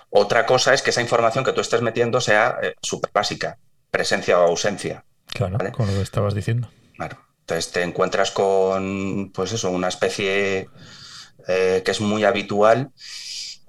[0.09, 3.57] Otra cosa es que esa información que tú estés metiendo sea eh, súper básica,
[3.91, 5.05] presencia o ausencia.
[5.27, 6.69] Claro, con lo que estabas diciendo.
[6.95, 7.19] Claro.
[7.41, 10.69] Entonces te encuentras con, pues eso, una especie
[11.47, 12.91] eh, que es muy habitual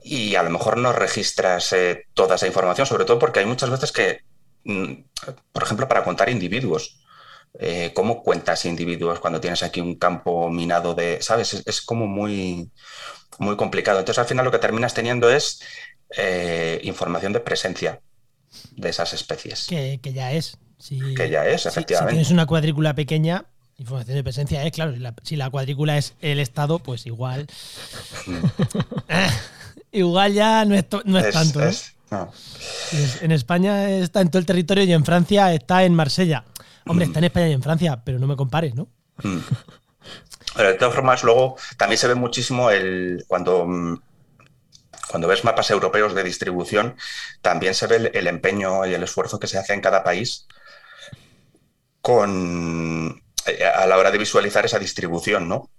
[0.03, 1.75] y a lo mejor no registras
[2.15, 4.21] toda esa información, sobre todo porque hay muchas veces que,
[4.65, 4.93] mm,
[5.53, 7.00] por ejemplo, para contar individuos,
[7.59, 11.63] eh, ¿cómo cuentas individuos cuando tienes aquí un campo minado de, sabes?
[11.67, 12.71] Es, como muy,
[13.39, 13.99] muy complicado.
[13.99, 15.61] Entonces al final lo que terminas teniendo es
[16.17, 18.01] eh, información de presencia
[18.73, 19.67] de esas especies.
[19.67, 20.57] Que, ya es.
[20.89, 22.13] que ya es, efectivamente.
[22.13, 23.45] Si, tienes una cuadrícula pequeña,
[23.79, 27.47] información de presencia es, claro, si la, cuadrícula es el estado, pues igual.
[28.27, 28.39] Mm.
[29.93, 30.89] igual ya no es,
[31.33, 31.63] tanto.
[31.65, 31.73] ¿eh?
[33.21, 36.45] En España está en todo el territorio y en Francia está en Marsella.
[36.87, 38.89] Hombre, está en España y en Francia, pero no me compares, ¿no?
[39.23, 39.39] Mm.
[40.57, 44.01] de todas formas, luego también se ve muchísimo el cuando, mm,
[45.11, 46.97] cuando ves mapas europeos de distribución,
[47.43, 50.47] también se ve el, empeño y el esfuerzo que se hace en cada país
[52.01, 55.71] con eh, a la hora de visualizar esa distribución, ¿no?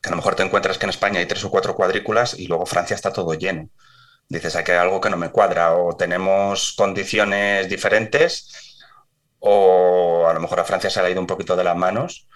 [0.00, 2.46] Que a lo mejor te encuentras que en España hay tres o cuatro cuadrículas y
[2.46, 3.70] luego Francia está todo lleno.
[4.28, 8.65] Dices, aquí hay algo que no me cuadra o tenemos condiciones diferentes
[9.48, 12.26] o a lo mejor a Francia se ha ido un poquito de las manos,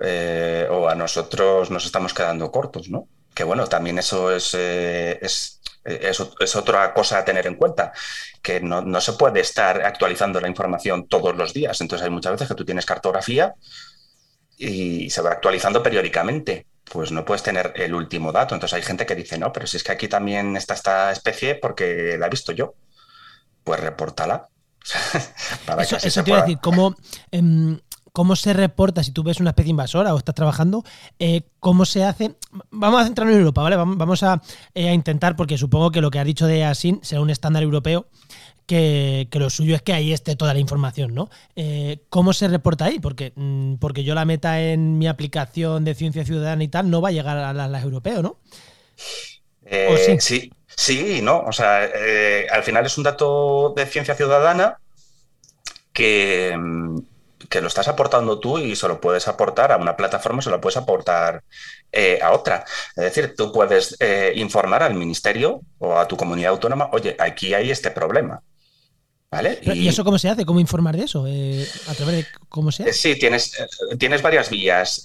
[0.00, 3.08] eh, o a nosotros nos estamos quedando cortos, ¿no?
[3.34, 7.92] Que bueno, también eso es, eh, es, es, otra cosa a tener en cuenta,
[8.42, 11.80] que no, no, se puede estar actualizando la información todos los días.
[11.80, 13.54] Entonces hay muchas veces que tú tienes cartografía
[14.58, 16.66] y se va actualizando periódicamente.
[16.84, 18.54] Pues no puedes tener el último dato.
[18.54, 21.56] Entonces hay gente que dice, no, pero si es que aquí también está esta especie
[21.56, 22.74] porque la he visto yo.
[23.64, 24.48] Pues repórtala
[25.80, 26.58] eso, eso te iba a decir,
[27.32, 27.78] em,
[28.12, 30.84] ¿cómo, se reporta si tú ves una especie invasora o estás trabajando?
[31.18, 32.36] Eh, ¿Cómo se hace?
[32.70, 33.76] Vamos a centrarnos en Europa, ¿vale?
[33.76, 37.30] Vamos eh, a, intentar, porque supongo que lo que ha dicho de ASIN será un
[37.30, 38.06] estándar europeo.
[38.66, 41.30] Que, lo suyo es que ahí esté toda la información, ¿no?
[41.54, 42.98] Eh, ¿Cómo se reporta ahí?
[42.98, 47.00] Porque, mm, porque yo la meta en mi aplicación de ciencia ciudadana y tal no
[47.00, 48.38] va a llegar a las, europeos, ¿no?
[49.68, 50.16] sí?
[50.18, 51.40] sí, Sí, no.
[51.40, 54.78] O sea, eh, al final es un dato de ciencia ciudadana
[55.92, 56.98] que, mm,
[57.48, 60.60] que, lo estás aportando tú y se lo puedes aportar a una plataforma, se lo
[60.60, 61.42] puedes aportar
[61.92, 62.64] eh, a otra.
[62.96, 67.54] Es decir, tú puedes eh, informar al ministerio o a tu comunidad autónoma, oye, aquí
[67.54, 68.42] hay este problema.
[69.62, 70.44] ¿Y, eso cómo se hace?
[70.44, 71.26] ¿Cómo informar de eso?
[71.26, 72.92] Eh, ¿A través de cómo se hace?
[72.92, 75.02] Sí, tienes, eh, tienes varias vías.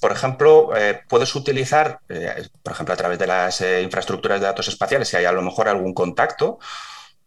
[0.00, 2.00] por ejemplo, eh, puedes utilizar,
[2.62, 5.68] por ejemplo, a través de las infraestructuras de datos espaciales, si hay a lo mejor
[5.68, 6.58] algún contacto,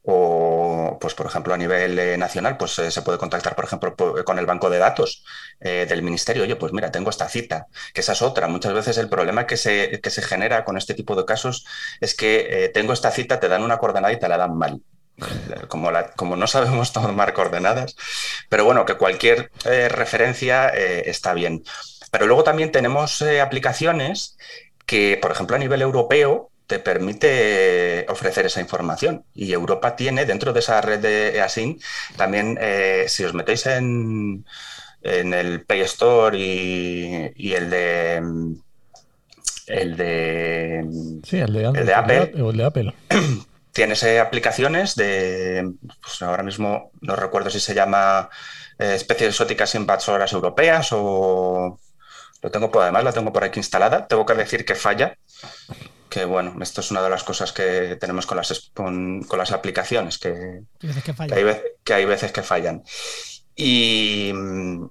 [0.09, 4.45] o, pues, por ejemplo, a nivel nacional, pues se puede contactar, por ejemplo, con el
[4.45, 5.23] banco de datos
[5.59, 6.43] del ministerio.
[6.43, 8.47] Oye, pues mira, tengo esta cita, que esa es otra.
[8.47, 11.65] Muchas veces el problema que se, que se genera con este tipo de casos
[11.99, 14.81] es que tengo esta cita, te dan una coordenada y te la dan mal
[15.67, 17.95] como, como no sabemos tomar coordenadas,
[18.49, 21.63] pero bueno, que cualquier eh, referencia eh, está bien.
[22.11, 24.37] Pero luego también tenemos eh, aplicaciones
[24.85, 29.23] que, por ejemplo, a nivel europeo, te permite ofrecer esa información.
[29.33, 31.79] Y Europa tiene, dentro de esa red de EASIN,
[32.17, 32.59] también,
[33.07, 34.45] si os metéis en,
[35.01, 38.17] en el Play Store y, el de
[39.67, 40.85] el de,
[41.23, 42.93] sí, el de, Apple, o el de Apple.
[43.77, 48.27] Tienes eh, aplicaciones de, pues ahora mismo no recuerdo si se llama
[48.79, 51.79] eh, especies exóticas invasoras europeas o
[52.41, 54.07] lo tengo por además, la tengo por aquí instalada.
[54.07, 55.15] Tengo que decir que falla,
[56.09, 60.17] que bueno, esto es una de las cosas que tenemos con las, con, las aplicaciones,
[60.17, 62.81] que, que, hay, veces que fallan.
[63.55, 64.31] Y,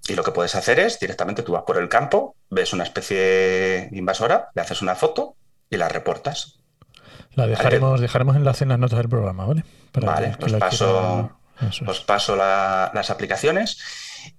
[0.07, 3.89] y, lo que puedes hacer es directamente tú vas por el campo, ves una especie
[3.91, 5.35] invasora, le haces una foto
[5.71, 6.61] y la reportas.
[7.37, 9.63] La dejaremos, dejaremos enlace en las notas del programa, ¿vale?
[9.93, 11.31] vale, os, paso,
[12.07, 13.79] paso las aplicaciones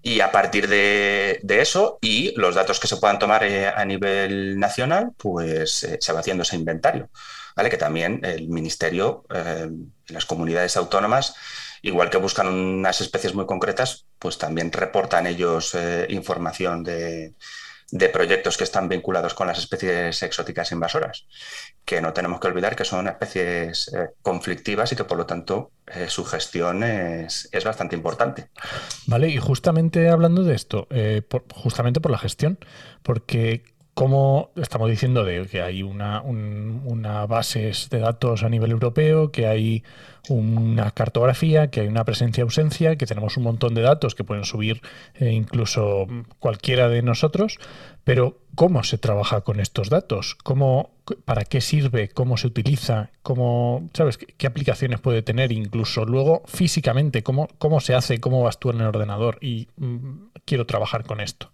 [0.02, 4.60] y a partir de, eso y los datos que se puedan tomar eh, a nivel
[4.60, 7.10] nacional, pues eh, se va haciendo ese inventario.
[7.56, 7.70] ¿Vale?
[7.70, 9.70] Que también el Ministerio, eh,
[10.10, 11.36] las comunidades autónomas,
[11.84, 15.76] igual que buscan unas especies muy concretas, pues también reportan ellos
[16.10, 17.34] información de,
[17.92, 21.26] de proyectos que están vinculados con las especies exóticas invasoras,
[21.86, 25.72] que no tenemos que olvidar que son especies eh, conflictivas y que por lo tanto
[25.88, 28.50] eh, su gestión es, bastante importante.
[29.06, 31.22] Vale, y justamente hablando de esto, eh,
[31.54, 32.60] justamente por la gestión,
[33.04, 33.64] porque
[33.98, 39.48] como estamos diciendo de que hay una, una base de datos a nivel europeo, que
[39.48, 39.84] hay
[40.30, 44.84] una cartografía, que hay una presencia-ausencia, que tenemos un montón de datos que pueden subir
[45.16, 46.06] eh, incluso
[46.38, 47.58] cualquiera de nosotros,
[48.04, 50.36] pero ¿cómo se trabaja con estos datos?
[50.44, 50.92] ¿Cómo,
[51.26, 52.08] ¿Para qué sirve?
[52.10, 53.10] ¿Cómo se utiliza?
[53.24, 55.52] ¿Cómo, ¿Sabes qué, aplicaciones puede tener?
[55.52, 58.20] Incluso luego físicamente, ¿cómo, ¿cómo se hace?
[58.20, 59.40] ¿Cómo vas tú en el ordenador?
[59.42, 61.50] Y mm, quiero trabajar con esto.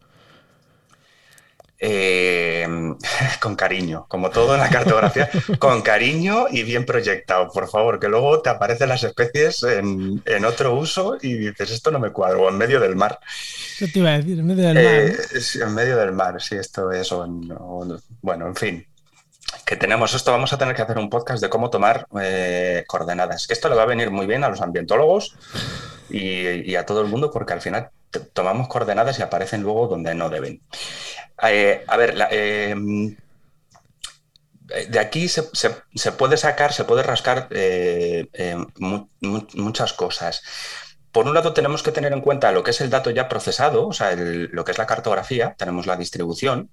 [1.85, 2.65] Eh,
[3.41, 8.07] con cariño, como todo en la cartografía, con cariño y bien proyectado, por favor, que
[8.07, 12.47] luego te aparecen las especies en, otro uso y dices, esto no me cuadra, o
[12.47, 13.19] en medio del mar.
[13.77, 14.39] ¿Qué te iba a decir?
[14.39, 14.85] En medio del mar.
[14.85, 15.17] Eh,
[15.61, 17.13] en medio del mar, sí, esto es,
[18.21, 18.87] bueno, en fin.
[19.65, 23.49] Que tenemos esto, vamos a tener que hacer un podcast de cómo tomar eh, coordenadas.
[23.49, 25.35] Esto le va a venir muy bien a los ambientólogos
[26.09, 30.29] y a todo el mundo porque al final tomamos coordenadas y aparecen luego donde no
[30.29, 30.61] deben.
[31.49, 32.75] Eh, a ver, eh,
[34.89, 35.43] de aquí se,
[36.17, 38.27] puede sacar, se puede rascar eh,
[39.19, 40.43] muchas cosas.
[41.11, 43.87] Por un lado, tenemos que tener en cuenta lo que es el dato ya procesado,
[43.87, 46.69] o sea, lo que es la cartografía, tenemos la distribución,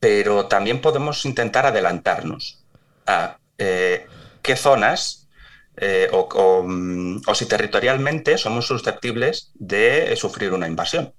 [0.00, 2.64] pero también podemos intentar adelantarnos
[3.06, 5.27] a qué zonas
[6.12, 6.28] o,
[7.26, 11.12] o, si territorialmente somos susceptibles de sufrir una invasión.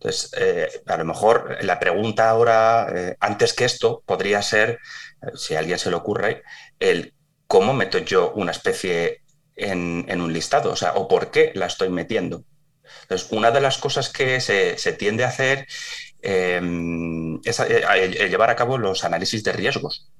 [0.00, 4.78] Entonces, eh, a lo mejor la pregunta ahora, eh, antes que esto, podría ser,
[5.20, 6.42] eh, si a alguien se le ocurre,
[6.78, 7.12] el
[7.46, 9.20] cómo meto yo una especie
[9.56, 12.44] en, un listado, o sea, o por qué la estoy metiendo.
[13.02, 15.66] Entonces, una de las cosas que se, tiende a hacer
[16.22, 17.58] es
[18.30, 20.10] llevar a cabo los análisis de riesgos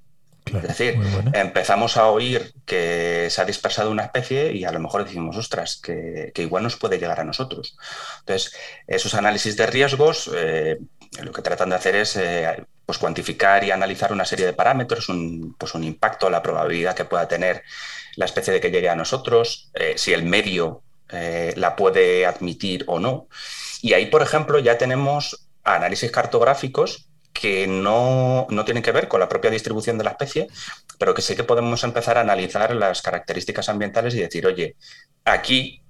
[0.56, 0.98] es decir,
[1.32, 5.80] empezamos a oír que se ha dispersado una especie y a lo mejor decimos, ostras,
[5.82, 7.76] que, igual nos puede llegar a nosotros.
[8.20, 8.54] Entonces,
[8.86, 10.78] esos análisis de riesgos eh,
[11.22, 15.08] lo que tratan de hacer es eh, pues cuantificar y analizar una serie de parámetros,
[15.08, 17.62] un, pues un impacto, la probabilidad que pueda tener
[18.16, 20.82] la especie de que llegue a nosotros, eh, si el medio
[21.56, 23.26] la puede admitir o no.
[23.82, 29.28] Y ahí, por ejemplo, ya tenemos análisis cartográficos que no, tienen que ver con la
[29.28, 30.48] propia distribución de la especie,
[30.98, 34.76] pero que sí que podemos empezar a analizar las características ambientales y decir, oye,
[35.24, 35.82] aquí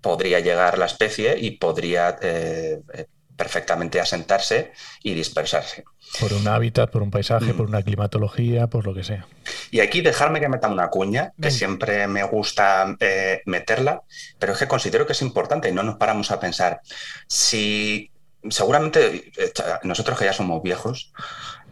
[0.00, 5.84] podría llegar la especie y podría eh, eh, perfectamente asentarse y dispersarse.
[6.20, 7.56] Por un hábitat, por un paisaje, mm.
[7.56, 9.26] por una climatología, por lo que sea.
[9.72, 14.02] Y aquí dejarme que meta una cuña, que siempre me gusta eh, meterla,
[14.38, 16.82] pero es que considero que es importante y no nos paramos a pensar.
[17.26, 18.11] Si
[18.50, 21.12] seguramente eh, nosotros que ya somos viejos,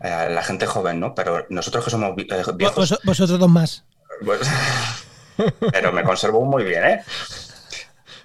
[0.02, 1.14] eh, la gente joven, ¿no?
[1.14, 2.98] Pero nosotros que somos eh, viejos.
[3.04, 3.84] vosotros dos más.
[4.24, 4.40] Pues,
[5.72, 7.04] pero me conservo muy bien, ¿eh?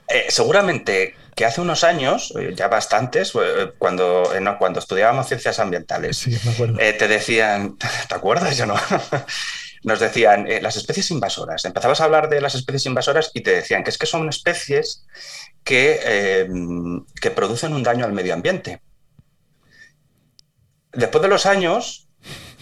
[0.08, 3.34] Eh, seguramente que hace unos años, ya bastantes,
[3.78, 6.26] cuando, cuando estudiábamos ciencias ambientales,
[6.78, 7.78] te decían,
[8.08, 8.56] ¿te acuerdas?
[8.56, 8.76] Yo no.
[9.84, 11.64] Nos decían las especies invasoras.
[11.66, 15.06] Empezabas a hablar de las especies invasoras y te decían que es que son especies
[15.66, 16.48] que,
[17.20, 18.82] que producen un daño al medio ambiente.
[20.94, 22.08] Después de los años,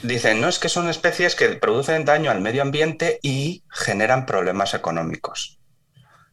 [0.02, 4.74] dicen, no es que son especies que producen daño al medio ambiente y generan problemas
[4.74, 5.60] económicos.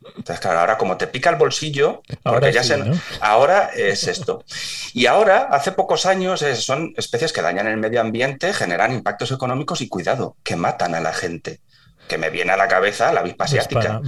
[0.03, 2.62] Entonces, claro, ahora como te pica el bolsillo, ahora, ya
[3.21, 4.45] ahora es esto.
[4.95, 9.83] Y ahora, hace pocos años, son especies que dañan el medio ambiente, generan impactos económicos
[9.83, 11.61] y cuidado, que matan a la gente.
[12.09, 14.01] Que me viene a la cabeza la avispa asiática.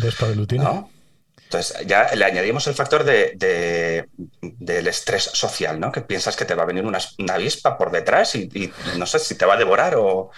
[1.53, 4.07] Entonces, ya le añadimos el factor de,
[4.40, 5.92] del estrés social, ¿no?
[5.92, 6.98] Que piensas que te va a venir una,
[7.30, 10.30] avispa por detrás y, no sé si te va a devorar o,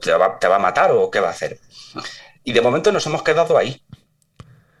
[0.00, 1.58] te, va, a matar o qué va a hacer.
[2.44, 3.82] Y de momento nos hemos quedado ahí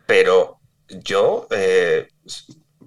[0.06, 2.08] pero yo eh,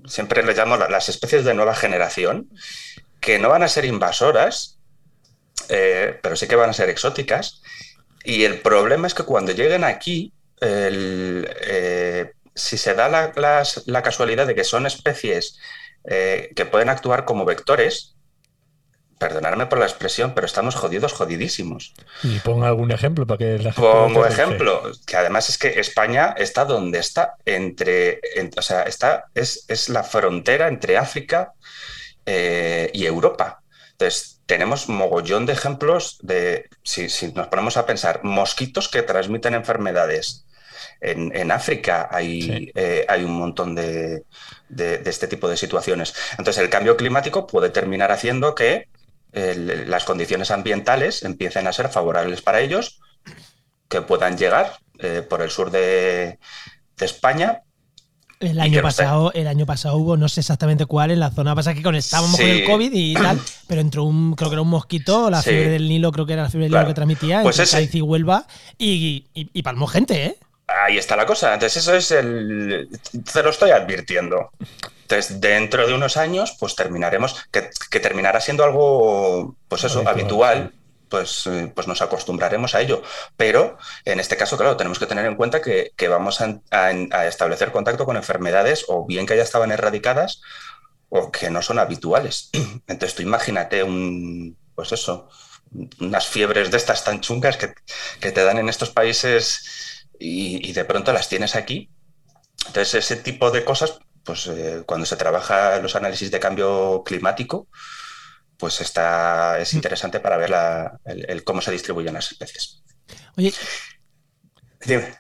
[0.08, 2.50] siempre le llamo las especies de nueva generación,
[3.20, 4.80] que no van a ser invasoras,
[5.70, 7.62] eh, pero sí que van a ser exóticas.
[8.24, 14.56] Y el problema es que cuando lleguen aquí, eh, si se da la, casualidad de
[14.56, 15.60] que son especies
[16.04, 18.16] que pueden actuar como vectores,
[19.22, 21.94] perdonadme por la expresión, pero estamos jodidos, jodidísimos.
[22.24, 26.34] Y pongo algún ejemplo para que la gente Pongo ejemplo, que además es que España
[26.36, 28.20] está donde está, entre,
[28.58, 31.54] o sea, está, es, es, la frontera entre África
[32.26, 33.62] eh, y Europa.
[33.92, 40.46] Entonces, tenemos mogollón de ejemplos de, si, nos ponemos a pensar, mosquitos que transmiten enfermedades.
[41.02, 44.24] En, África hay, eh, hay un montón de,
[44.70, 46.14] de, este tipo de situaciones.
[46.38, 48.88] Entonces, el cambio climático puede terminar haciendo que
[49.34, 53.00] las condiciones ambientales empiecen a ser favorables para ellos,
[53.88, 56.38] que puedan llegar eh, por el sur de,
[57.00, 57.64] España
[58.40, 61.74] el año pasado, el año pasado hubo, no sé exactamente cuál, en la zona pasa
[61.74, 65.30] que conectábamos con el COVID y tal, pero entró un, creo que era un mosquito,
[65.32, 68.00] la fiebre del Nilo, creo que era la fiebre del Nilo que transmitía, pues entre
[68.00, 68.46] y Huelva,
[68.78, 70.38] y, y, palmó gente, ¿eh?
[70.86, 71.54] Ahí está la cosa.
[71.54, 72.90] Entonces, eso es el.
[73.34, 74.52] Te lo estoy advirtiendo.
[75.02, 80.72] Entonces, dentro de unos años, pues terminaremos, que, terminará siendo algo, pues eso, habitual,
[81.10, 83.04] pues, eh, pues nos acostumbraremos a ello.
[83.36, 88.06] Pero en este caso, claro, tenemos que tener en cuenta que, vamos a, establecer contacto
[88.06, 90.42] con enfermedades o bien que ya estaban erradicadas
[91.10, 92.50] o que no son habituales.
[92.88, 95.28] Entonces, tú imagínate un, pues eso,
[96.00, 97.74] unas fiebres de estas tan chungas que,
[98.32, 99.91] te dan en estos países
[100.22, 101.90] y, y de pronto las tienes aquí.
[102.68, 107.68] Entonces, ese tipo de cosas pues eh, cuando se trabaja los análisis de cambio climático,
[108.58, 109.78] pues está, es mm.
[109.78, 110.54] interesante para ver
[111.06, 112.84] el, cómo se distribuyen las especies.
[113.38, 113.54] Oye.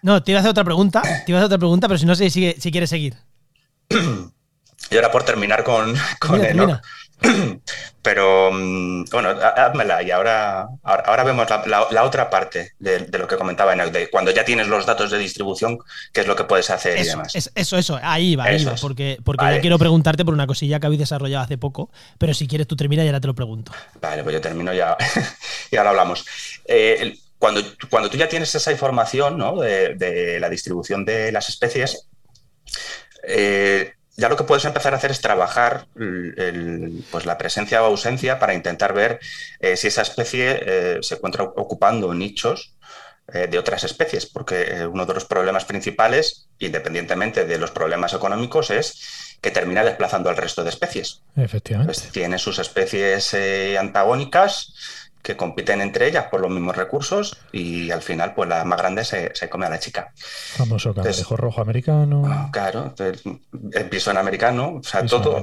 [0.02, 1.02] No, te iba a hacer otra pregunta.
[1.02, 3.18] Te iba a hacer otra pregunta, pero si no sé si, si quieres seguir.
[4.90, 6.42] Y ahora por terminar con, con
[8.02, 13.74] Pero mm, bueno, házmela y ahora, ahora, vemos la, otra parte de, lo que comentaba
[13.74, 15.78] Enoch, de cuando ya tienes los datos de distribución,
[16.12, 17.36] qué es lo que puedes hacer eso, y demás.
[17.36, 20.88] eso, eso, ahí va, ahí va, porque, porque ya quiero preguntarte por una cosilla que
[20.88, 23.72] habéis desarrollado hace poco, pero si quieres tú termina y ahora te lo pregunto.
[24.02, 24.98] Vale, pues yo termino ya
[25.72, 26.26] y ahora hablamos.
[26.66, 29.60] Eh, cuando, cuando tú ya tienes esa información ¿no?
[29.60, 32.08] de, la distribución de las especies,
[33.28, 35.88] eh, ya lo que puedes empezar a hacer es trabajar
[37.12, 39.20] pues la presencia o ausencia para intentar ver
[39.60, 42.76] eh, si esa especie eh, se encuentra ocupando nichos
[43.34, 48.70] eh, de otras especies, porque uno de los problemas principales, independientemente de los problemas económicos,
[48.70, 51.22] es que termina desplazando al resto de especies.
[51.36, 51.94] Efectivamente.
[51.94, 53.34] Pues tiene sus especies
[53.80, 54.74] antagónicas
[55.22, 59.04] que compiten entre ellas por los mismos recursos y al final pues la más grande
[59.04, 60.12] se, come a la chica.
[60.16, 62.24] Famoso cangrejo rojo americano.
[62.26, 65.40] Ah, claro, el pisón americano, o sea, todo,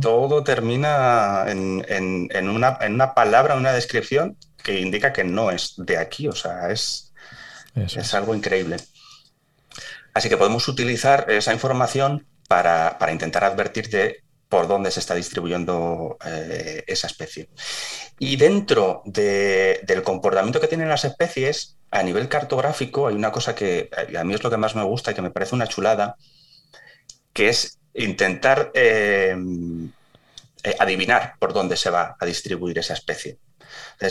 [0.00, 5.98] todo termina en, una, en una palabra, una descripción que indica que no es de
[5.98, 7.12] aquí, o sea, es,
[7.74, 8.76] es algo increíble.
[10.14, 14.21] Así que podemos utilizar esa información para, para intentar advertir de
[14.52, 17.48] por dónde se está distribuyendo eh, esa especie.
[18.18, 23.88] Y dentro del comportamiento que tienen las especies, a nivel cartográfico, hay una cosa que
[24.14, 26.16] a mí es lo que más me gusta y que me parece una chulada,
[27.32, 29.34] que es intentar eh,
[30.64, 33.38] eh, adivinar por dónde se va a distribuir esa especie.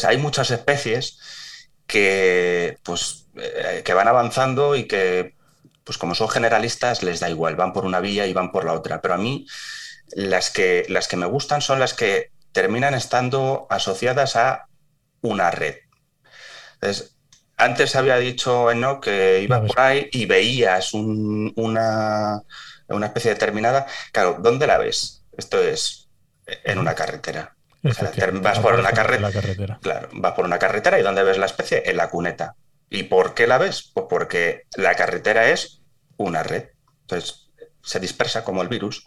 [0.07, 1.19] Hay muchas especies
[1.85, 3.27] que, pues,
[3.85, 5.35] que van avanzando y que,
[5.83, 8.73] pues como son generalistas, les da igual, van por una vía y van por la
[8.73, 9.01] otra.
[9.01, 9.45] Pero a mí
[10.15, 14.67] las que, las que me gustan son las que terminan estando asociadas a
[15.21, 15.75] una red.
[16.75, 17.15] Entonces,
[17.57, 22.41] antes había dicho no que iba por ahí y veías una,
[22.87, 23.85] una especie determinada.
[24.11, 25.23] Claro, ¿dónde la ves?
[25.37, 26.09] Esto es
[26.45, 27.55] en una carretera.
[27.83, 29.79] vas por una carretera.
[29.81, 31.83] Claro, vas por una carretera y ¿dónde ves la especie?
[31.85, 32.55] En la cuneta.
[32.89, 33.91] ¿Y por qué la ves?
[33.93, 35.81] Pues porque la carretera es
[36.17, 36.69] una red.
[37.01, 37.50] Entonces
[37.83, 39.05] se dispersa como el virus.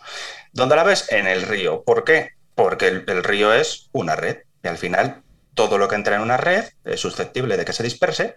[0.52, 1.10] ¿Dónde la ves?
[1.10, 1.82] En el río.
[1.82, 2.30] ¿Por qué?
[2.54, 4.38] Porque el río es una red.
[4.62, 5.22] Y al final
[5.54, 8.36] todo lo que entra en una red es susceptible de que se disperse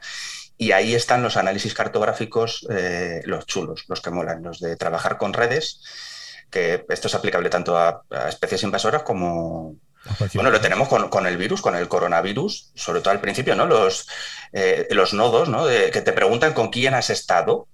[0.57, 5.17] y ahí están los análisis cartográficos, eh, los chulos, los que molan, los de trabajar
[5.17, 5.81] con redes,
[6.49, 9.75] que esto es aplicable tanto a, especies invasoras como...
[10.33, 13.65] Bueno, lo tenemos con, el virus, con el coronavirus, sobre todo al principio, ¿no?
[13.65, 14.07] Los,
[14.53, 15.65] eh, los nodos, ¿no?
[15.67, 17.67] que te preguntan con quién has estado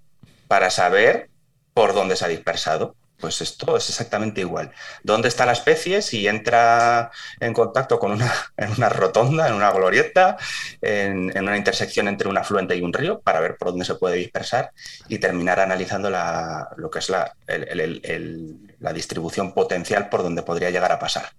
[0.48, 1.30] para saber
[1.74, 2.96] por dónde se ha dispersado.
[3.20, 4.72] Pues esto es exactamente igual.
[5.04, 6.02] ¿Dónde está la especie?
[6.02, 7.10] Si entra
[7.40, 10.36] en contacto con una, en una rotonda, en una glorieta,
[10.82, 14.18] en, una intersección entre un afluente y un río, para ver por dónde se puede
[14.18, 14.72] dispersar
[15.08, 20.92] y terminar analizando la, lo que es la, la distribución potencial por donde podría llegar
[20.92, 21.32] a pasar.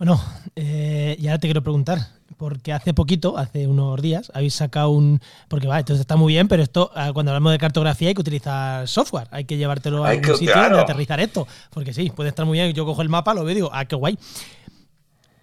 [0.00, 0.18] Bueno,
[0.56, 1.98] eh, y ahora te quiero preguntar,
[2.40, 5.20] porque hace poquito, hace unos días, habéis sacado un.
[5.46, 8.22] Porque va, entonces está muy bien, pero esto, ah, cuando hablamos de cartografía, hay que
[8.22, 11.46] utilizar software, hay que llevártelo a algún sitio donde aterrizar esto.
[11.68, 13.84] Porque sí, puede estar muy bien, yo cojo el mapa, lo veo y digo, ah,
[13.84, 14.18] qué guay.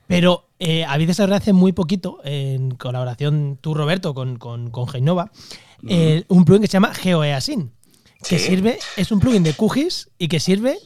[0.08, 5.30] Pero eh, habéis desarrollado hace muy poquito, en colaboración tú, Roberto, con, con, con Genova,
[5.88, 7.72] eh, un plugin que se llama GeoEASyn,
[8.28, 10.80] que sirve, es un plugin de QGIS y que sirve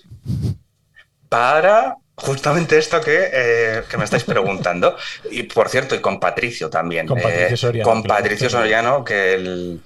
[1.30, 4.96] para justamente esto eh, que, me estáis preguntando.
[5.30, 7.08] Y por cierto, y con Patricio también.
[7.08, 9.80] Con Patricio eh, con Patricio Soriano, que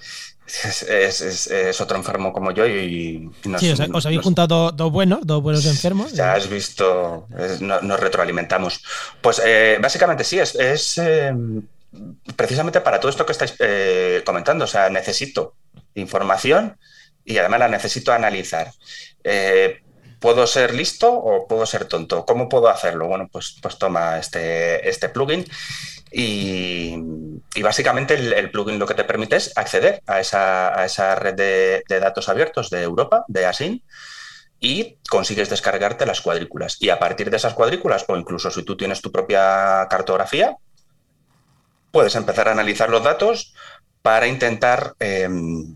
[0.46, 6.14] es, otro enfermo como yo y, sí, os, habéis juntado dos, buenos, dos buenos enfermos.
[6.14, 7.28] Ya has visto,
[7.62, 8.84] nos, retroalimentamos.
[9.22, 11.02] Pues eh, básicamente sí, es, es
[12.36, 13.56] precisamente para todo esto que estáis
[14.26, 14.66] comentando.
[14.66, 15.56] O sea, necesito
[15.96, 16.78] información
[17.24, 18.72] y además la necesito analizar.
[20.20, 22.26] ¿Puedo ser listo o puedo ser tonto?
[22.26, 23.08] ¿Cómo puedo hacerlo?
[23.08, 25.46] Bueno, pues, pues toma este, este plugin
[26.18, 26.96] y,
[27.62, 32.70] básicamente el, plugin lo que te permite es acceder a esa, red de, datos abiertos
[32.70, 33.84] de Europa, de ASIN,
[34.62, 36.78] y consigues descargarte las cuadrículas.
[36.80, 40.56] Y a partir de esas cuadrículas, o incluso si tú tienes tu propia cartografía,
[41.92, 43.54] puedes empezar a analizar los datos
[44.02, 45.76] para intentar em,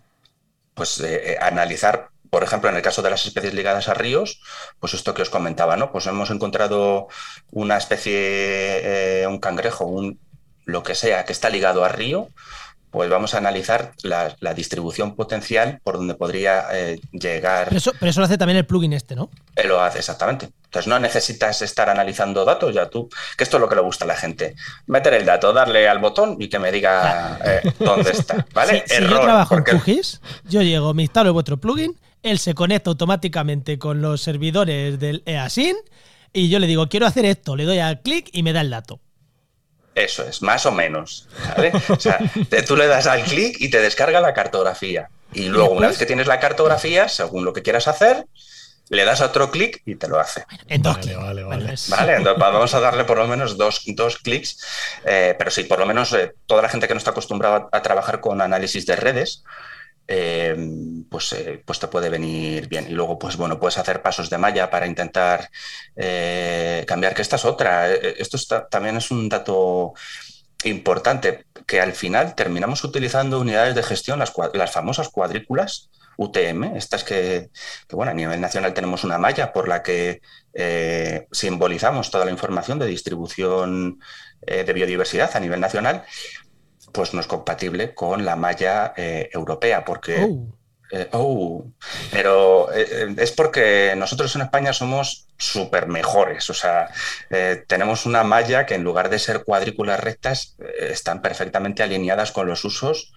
[0.73, 4.41] pues, eh, eh, analizar por ejemplo, en el caso de las especies ligadas a ríos,
[4.79, 5.91] pues esto que os comentaba, ¿no?
[5.91, 7.07] Pues hemos encontrado
[7.51, 10.19] una especie, eh, un cangrejo, un
[10.65, 12.29] lo que sea que está ligado a río,
[12.91, 17.65] pues vamos a analizar la, distribución potencial por donde podría eh, llegar.
[17.65, 19.29] Pero eso, pero eso, lo hace también el plugin este, ¿no?
[19.55, 20.49] Eh, lo hace, exactamente.
[20.65, 24.05] Entonces no necesitas estar analizando datos ya tú, que esto es lo que le gusta
[24.05, 24.55] a la gente.
[24.87, 27.39] Meter el dato, darle al botón y que me diga
[27.79, 28.45] dónde está.
[28.53, 28.83] ¿Vale?
[28.89, 33.79] Si, yo trabajo en QGIS, yo llego, me instalo vuestro plugin él se conecta automáticamente
[33.79, 35.75] con los servidores del EASIN
[36.33, 38.69] y yo le digo, quiero hacer esto, le doy al clic y me da el
[38.69, 38.99] dato.
[39.95, 41.27] Eso es, más o menos.
[41.89, 42.19] O sea,
[42.67, 45.09] tú le das al clic y te descarga la cartografía.
[45.33, 48.25] Y luego, una vez que tienes la cartografía, según lo que quieras hacer,
[48.89, 50.45] le das otro clic y te lo hace.
[50.67, 52.15] En dos vale, vale, vale.
[52.15, 53.81] entonces vamos a darle por lo menos dos,
[54.23, 54.65] clics.
[55.05, 57.81] Eh, pero sí, por lo menos eh, toda la gente que no está acostumbrada a
[57.81, 59.43] trabajar con análisis de redes,
[60.11, 60.55] eh,
[61.07, 62.87] pues, eh, pues te puede venir bien.
[62.89, 65.49] Y luego, pues bueno, puedes hacer pasos de malla para intentar
[65.95, 67.93] eh, cambiar, que esta es otra.
[67.93, 68.37] Esto
[68.69, 69.93] también es un dato
[70.63, 75.89] importante, que al final terminamos utilizando unidades de gestión, las, famosas cuadrículas.
[76.21, 77.49] UTM, estas que,
[77.87, 80.21] que, bueno, a nivel nacional tenemos una malla por la que
[81.31, 84.01] simbolizamos toda la información de distribución
[84.41, 86.03] de biodiversidad a nivel nacional,
[86.91, 90.27] pues no es compatible con la malla eh, europea, porque...
[90.29, 90.55] Oh.
[90.91, 91.65] Eh, oh,
[92.11, 96.89] pero eh, es porque nosotros en España somos súper mejores, o sea,
[97.67, 102.65] tenemos una malla que en lugar de ser cuadrículas rectas están perfectamente alineadas con los
[102.65, 103.13] usos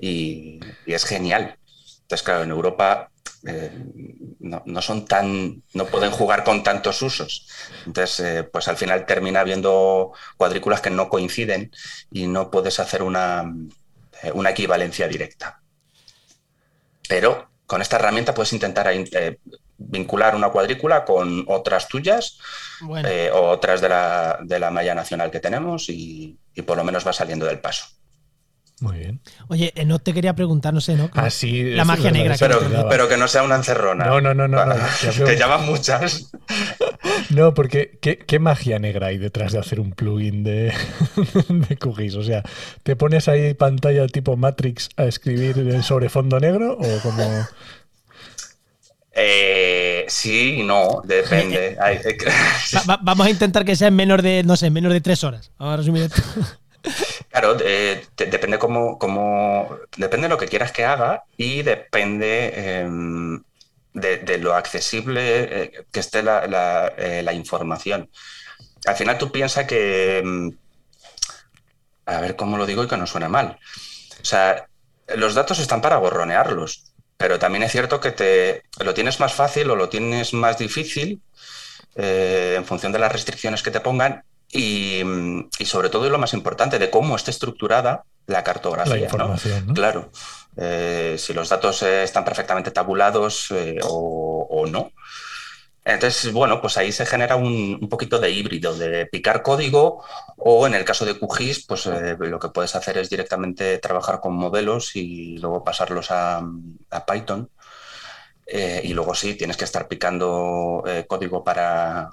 [0.00, 1.58] y, y es genial.
[2.02, 3.10] Entonces, claro, en Europa
[3.46, 3.70] eh,
[4.40, 7.46] no, son tan, no pueden jugar con tantos usos.
[7.86, 11.70] Entonces, eh, pues al final termina habiendo cuadrículas que no coinciden
[12.10, 13.52] y no puedes hacer una,
[14.22, 15.60] eh, una equivalencia directa.
[17.08, 18.90] Pero con esta herramienta puedes intentar
[19.76, 22.38] vincular una cuadrícula con otras tuyas
[22.82, 27.12] o otras de la, de la malla nacional que tenemos y por lo menos va
[27.12, 27.97] saliendo del paso.
[28.80, 29.20] Muy bien.
[29.48, 31.10] Oye, no te quería preguntar, no sé, ¿no?
[31.14, 32.36] Ah, sí, la magia negra.
[32.38, 34.04] Pero, que pero que no sea una encerrona.
[34.04, 34.64] No, no, no, no.
[35.26, 36.30] que llaman muchas.
[37.30, 40.72] No, porque ¿qué, magia negra hay detrás de hacer un plugin de,
[41.48, 42.14] de QGIS?
[42.14, 42.42] O sea,
[42.82, 47.46] ¿te pones ahí pantalla tipo Matrix a escribir sobre fondo negro o como...?
[49.12, 51.76] Eh, sí y no, depende.
[53.02, 55.50] vamos a intentar que sea en menor de, no sé, en menor de tres horas.
[55.58, 56.22] Vamos a resumir esto.
[57.38, 63.40] Claro, depende cómo, depende de lo que quieras que haga y depende em,
[63.92, 65.20] de, lo accesible
[65.62, 68.10] eh, que esté eh, la, información.
[68.86, 70.58] Al final tú piensas que, em,
[72.06, 73.60] a ver cómo lo digo y que no suena mal.
[74.20, 74.66] O sea,
[75.14, 79.70] los datos están para gorronearlos, pero también es cierto que te lo tienes más fácil
[79.70, 81.22] o lo tienes más difícil
[81.94, 85.02] eh, en función de las restricciones que te pongan y,
[85.64, 88.94] sobre todo y lo más importante, de cómo está estructurada la cartografía.
[88.94, 90.10] La información, Claro.
[90.56, 94.92] Eh, si los datos eh, están perfectamente tabulados eh, o, no.
[95.84, 100.04] Entonces, bueno, pues ahí se genera un, poquito de híbrido, de picar código
[100.36, 104.34] o en el caso de QGIS, pues lo que puedes hacer es directamente trabajar con
[104.34, 106.42] modelos y luego pasarlos a,
[106.90, 107.50] a Python.
[108.46, 112.10] y luego sí, tienes que estar picando código para,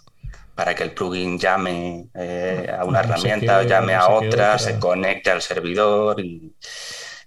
[0.56, 5.41] para que el plugin llame eh, a una herramienta, llame a otra, se conecte al
[5.41, 6.53] servidor y,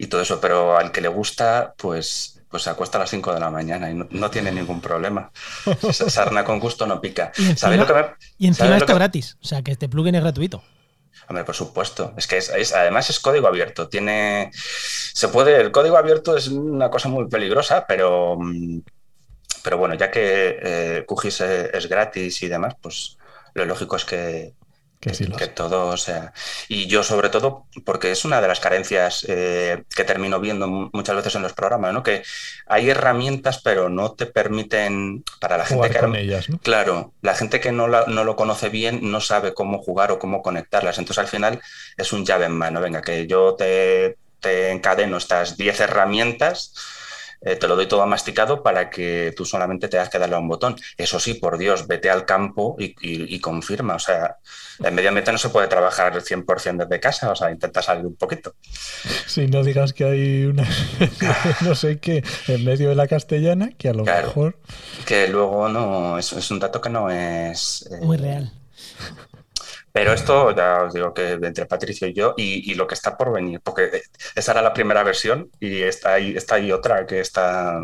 [0.09, 0.41] todo eso.
[0.41, 3.91] Pero al que le gusta, pues, pues se acuesta a las 5 de la mañana
[3.91, 5.31] y no, tiene ningún problema.
[5.93, 7.31] Sarna con gusto no pica.
[7.37, 10.62] Y encima, y encima esto gratis, o sea que este plugin es gratuito.
[11.29, 12.14] Hombre, por supuesto.
[12.16, 13.89] Es que es, además es código abierto.
[13.89, 14.51] Tiene.
[14.55, 15.61] Se puede.
[15.61, 18.39] El código abierto es una cosa muy peligrosa, pero.
[19.62, 23.18] Pero bueno, ya que eh, QGIS es, gratis y demás, pues
[23.55, 24.55] lo lógico es que,
[25.01, 26.32] que, todo sea.
[26.68, 31.14] Y yo, sobre todo, porque es una de las carencias eh, que termino viendo muchas
[31.14, 32.03] veces en los programas, ¿no?
[32.03, 32.22] Que
[32.66, 35.24] hay herramientas, pero no te permiten.
[35.40, 35.99] Para la gente que.
[35.99, 36.59] Con ellas, ¿no?
[36.59, 40.42] Claro, la gente que no, no lo conoce bien no sabe cómo jugar o cómo
[40.42, 40.99] conectarlas.
[40.99, 41.61] Entonces, al final,
[41.96, 42.80] es un llave en mano.
[42.80, 46.72] Venga, que yo te, te encadeno estas 10 herramientas
[47.41, 50.49] eh, te lo doy todo masticado para que tú solamente tengas que darle a un
[50.49, 50.76] botón.
[50.97, 53.95] Eso sí, por Dios, vete al campo y, confirma.
[53.95, 54.39] O sea,
[54.82, 58.16] en medio ambiente no se puede trabajar 100% desde casa, o sea, intenta salir un
[58.16, 58.55] poquito.
[59.26, 60.66] Sí, no digas que hay una,
[61.61, 64.59] no sé qué, en medio de la castellana, que a lo mejor...
[65.07, 67.89] Que luego no, es, es un dato que no es...
[68.03, 68.53] Muy real.
[69.99, 73.32] Pero esto ya os digo que entre Patricio y yo y, lo que está por
[73.32, 74.03] venir, porque
[74.36, 77.80] esa era la primera versión y está ahí, está ahí otra que está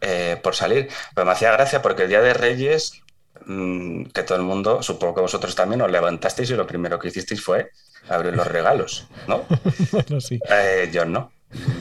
[0.00, 0.88] eh, por salir.
[1.14, 3.00] Pero me hacía gracia porque el Día de Reyes,
[3.46, 7.06] mm, que todo el mundo, supongo que vosotros también os levantasteis y lo primero que
[7.06, 7.70] hicisteis fue
[8.08, 9.46] abrir los regalos, ¿no?
[9.92, 10.40] bueno, sí.
[10.50, 11.30] Eh, yo no.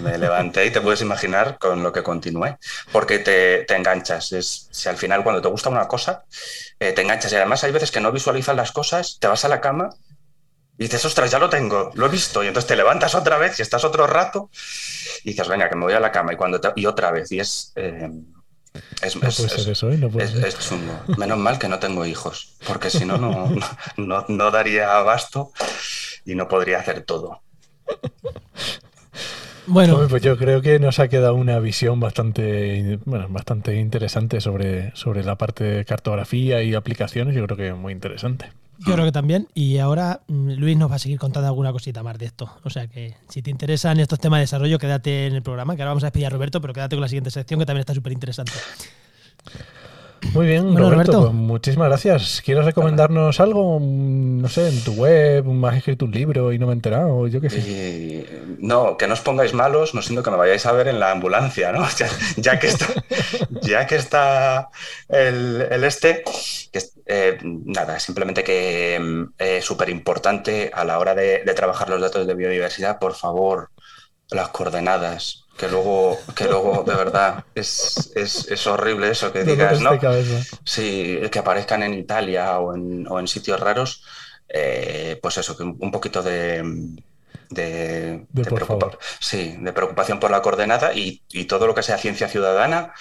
[0.01, 2.57] Me levanté y te puedes imaginar con lo que continué,
[2.91, 4.31] porque te, enganchas.
[4.31, 6.25] Es, si al final cuando te gusta una cosa,
[6.79, 7.31] eh, te enganchas.
[7.31, 9.91] Y además hay veces que no visualizas las cosas, te vas a la cama
[10.79, 12.43] y dices, ostras, ya lo tengo, lo he visto.
[12.43, 14.49] Y entonces te levantas otra vez y estás otro rato
[15.23, 16.33] y dices, venga, que me voy a la cama.
[16.33, 17.31] Y, cuando y otra vez.
[17.31, 17.73] Y es...
[17.75, 18.09] Eh,
[19.01, 19.97] es, no puede ser eso, ¿eh?
[19.97, 21.01] no puede es, chungo.
[21.17, 23.51] Menos mal que no tengo hijos, porque si no, no,
[23.97, 25.51] no, no daría abasto
[26.23, 27.41] y no podría hacer todo.
[29.67, 34.95] Bueno, pues yo creo que nos ha quedado una visión bastante, bueno, bastante interesante sobre,
[34.95, 37.35] sobre la parte de cartografía y aplicaciones.
[37.35, 38.51] Yo creo que muy interesante.
[38.79, 39.47] Yo creo que también.
[39.53, 42.49] Y ahora mm, Luis nos va a seguir contando alguna cosita más de esto.
[42.63, 45.81] O sea que si te interesan estos temas de desarrollo, quédate en el programa, que
[45.81, 47.93] ahora vamos a despedir a Roberto, pero quédate con la siguiente sección que también está
[47.93, 48.53] súper interesante.
[50.33, 52.41] Muy bien, Roberto, pues muchísimas gracias.
[52.43, 53.79] ¿Quieres recomendarnos algo?
[53.81, 57.41] No sé, en tu web, has escrito un libro y no me he enterado, yo
[57.41, 57.63] qué sé.
[57.65, 60.99] Eh, no, que no os pongáis malos, no siento que me vayáis a ver en
[60.99, 61.85] la ambulancia, ¿no?
[62.37, 62.87] Ya, que está,
[63.61, 64.69] ya que está
[65.07, 66.23] el, este,
[66.71, 69.01] que, eh, nada, simplemente que es
[69.39, 73.71] eh, súper importante a la hora de trabajar los datos de biodiversidad, por favor,
[74.31, 79.91] las coordenadas, que luego, que luego de verdad es, es, horrible eso que digas, ¿no?
[80.63, 84.05] Sí, que aparezcan en Italia o en, o en sitios raros,
[84.47, 86.63] eh, pues eso, que un poquito de,
[87.49, 88.25] de,
[89.19, 92.93] sí, de preocupación por la coordenada y, todo lo que sea ciencia ciudadana,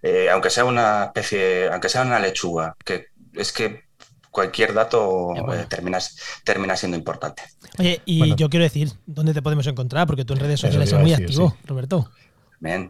[0.00, 3.86] eh, aunque sea una especie, aunque sea una lechuga, que es que
[4.34, 7.44] cualquier dato eh, termina, siendo importante.
[7.78, 10.08] Oye, y yo quiero decir, ¿dónde te podemos encontrar?
[10.08, 12.10] Porque tú en redes sociales eres muy activo, Roberto.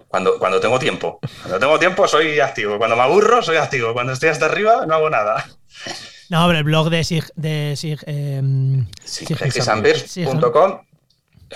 [0.09, 1.21] cuando, cuando tengo tiempo.
[1.43, 2.79] Cuando tengo tiempo soy activo.
[2.79, 3.93] Cuando me aburro soy activo.
[3.93, 5.45] Cuando estoy hasta arriba no hago nada.
[6.31, 8.41] No, pero el blog de Sig, de Sig, eh,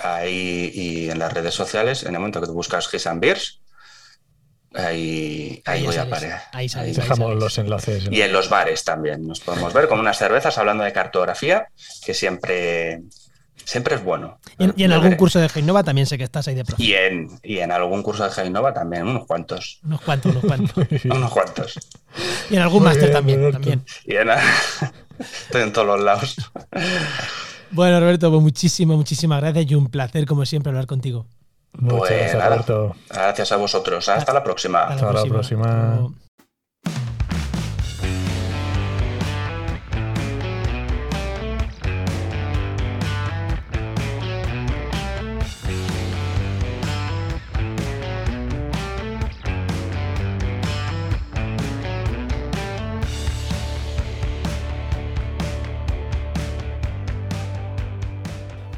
[0.03, 3.58] ahí y en las redes sociales, en el momento que tú buscas Gisambirs,
[4.75, 6.43] Ahí, ahí, Ahí voy a parar.
[6.53, 7.03] ahí sales, Ahí.
[7.03, 7.43] Dejamos sales.
[7.43, 8.07] los enlaces.
[8.07, 9.27] en Y en los bares también.
[9.27, 11.69] Nos podemos ver con unas cervezas hablando de cartografía,
[12.05, 13.03] que siempre,
[13.65, 14.39] siempre es bueno.
[14.59, 16.83] Y en, y en algún curso de Genova también sé que estás ahí de profe.
[16.83, 19.81] Y en, y en algún curso de Genova también, unos cuantos.
[19.85, 21.05] Unos cuantos, unos cuantos.
[21.07, 21.79] Unos cuantos.
[22.51, 23.85] Y en algún máster también, también.
[24.05, 24.29] Y en,
[25.45, 26.37] estoy en todos los lados.
[27.71, 31.27] Bueno, Roberto, pues muchísimas, muchísimas gracias y un placer, como siempre, hablar contigo.
[31.73, 32.49] Muchas Pues gracias, nada.
[32.51, 32.97] Roberto.
[33.11, 34.09] Gracias a vosotros.
[34.09, 34.83] Hasta la próxima.
[34.85, 35.95] Hasta la próxima.
[35.97, 36.15] Luego.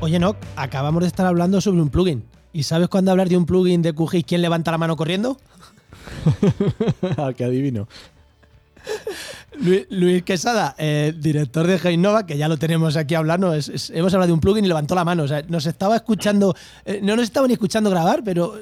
[0.00, 2.24] Oye, no, acabamos de estar hablando sobre un plugin.
[2.52, 5.36] ¿Y sabes cuándo hablar de un plugin de QGIS quién levanta la mano corriendo?
[7.16, 7.88] Ah, que adivino.
[9.62, 13.52] Luis, Luis Quesada, eh, director de Heinova, que ya lo tenemos aquí hablando.
[13.52, 15.24] es- es- hemos hablado de un plugin y levantó la mano.
[15.24, 16.54] O sea, nos estaba escuchando,
[16.86, 18.54] eh, no nos estaba ni escuchando grabar, pero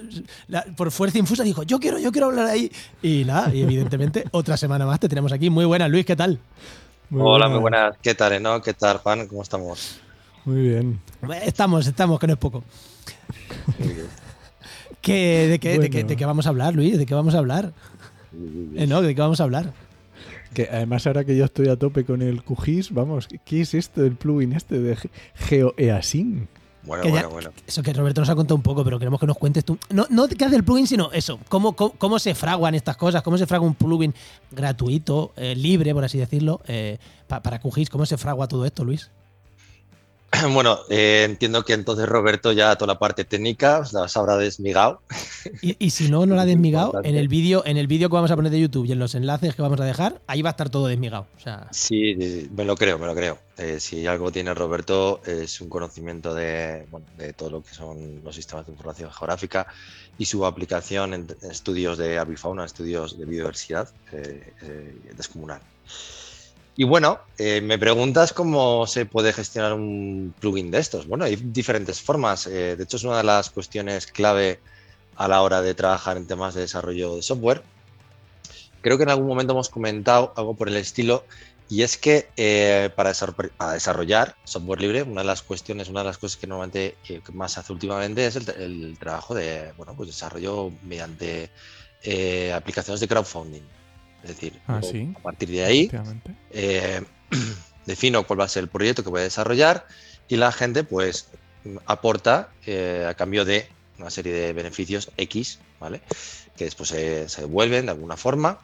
[0.49, 2.71] la- por fuerza infusa dijo: Yo quiero, yo quiero hablar ahí.
[3.03, 5.51] Y nada, y evidentemente, otra semana más te tenemos aquí.
[5.51, 6.39] Muy buena, Luis, ¿qué tal?
[7.13, 7.97] Hola, muy buenas.
[8.03, 8.61] ¿Qué tal, Eno?
[8.61, 9.29] ¿Qué tal, Juan?
[9.29, 9.99] ¿Cómo estamos?
[10.45, 11.01] Muy bien.
[11.45, 12.65] Estamos, estamos, que no es poco.
[15.01, 16.99] ¿Qué, de, qué, de, qué, de qué vamos a hablar, Luis?
[16.99, 17.73] ¿De qué vamos a hablar?
[18.75, 19.73] Eh, no, ¿de qué vamos a hablar?
[20.53, 24.03] Que además ahora que yo estoy a tope con el QGIS, vamos, ¿qué es esto
[24.03, 26.49] del plugin este de Ge- GeoEasyn?
[26.85, 27.51] Bueno, Que ya- bueno, bueno.
[27.67, 29.79] Eso que Roberto nos ha contado un poco, pero queremos que nos cuentes tú.
[29.91, 31.39] No, no qué hace el plugin, sino eso.
[31.49, 33.23] ¿Cómo, cómo, cómo se fraguan estas cosas?
[33.23, 34.15] ¿Cómo se fragua un plugin
[34.51, 37.91] gratuito, eh, libre, por así decirlo, eh, pa- para QGIS?
[37.91, 39.11] ¿Cómo se fragua todo esto, Luis?
[40.53, 45.01] Bueno, eh, entiendo que entonces Roberto ya toda la parte técnica os la habrá desmigado.
[45.63, 48.15] Y, y si no, no lo ha desmigado, en el vídeo en el vídeo que
[48.15, 50.51] vamos a poner de YouTube y en los enlaces que vamos a dejar, ahí va
[50.51, 51.27] a estar todo desmigado.
[51.37, 53.39] O sea, Sí, me lo creo, me lo creo.
[53.57, 58.23] Eh, si algo tiene Roberto es un conocimiento de, bueno, de todo lo que son
[58.23, 59.67] los sistemas de información geográfica
[60.19, 65.61] y su aplicación en, en estudios de avifauna, estudios de biodiversidad eh, eh, descomunal.
[66.81, 71.07] Y bueno, eh, me preguntas cómo se puede gestionar un plugin de estos.
[71.09, 72.47] Bueno, hay diferentes formas.
[72.47, 74.63] eh, de hecho, es una de las cuestiones clave
[75.17, 77.69] a la hora de trabajar en temas de desarrollo de software.
[78.81, 81.27] Creo que en algún momento hemos comentado algo por el estilo,
[81.67, 86.01] y es que eh, para, desarroll- para desarrollar software libre, una de las cuestiones, una
[86.01, 89.95] de las cosas que normalmente que más hace últimamente es el, el trabajo de bueno,
[89.97, 91.53] pues desarrollo mediante
[92.55, 93.71] aplicaciones de crowdfunding.
[94.23, 95.13] Es decir, Ah, sí.
[95.17, 95.91] a partir de ahí
[96.51, 97.03] eh,
[97.87, 99.87] defino cuál va a ser el proyecto que voy a desarrollar
[100.29, 101.29] y la gente pues
[101.87, 106.01] aporta eh, a cambio de una serie de beneficios X, ¿vale?
[106.57, 108.61] Que después se, se devuelven de alguna forma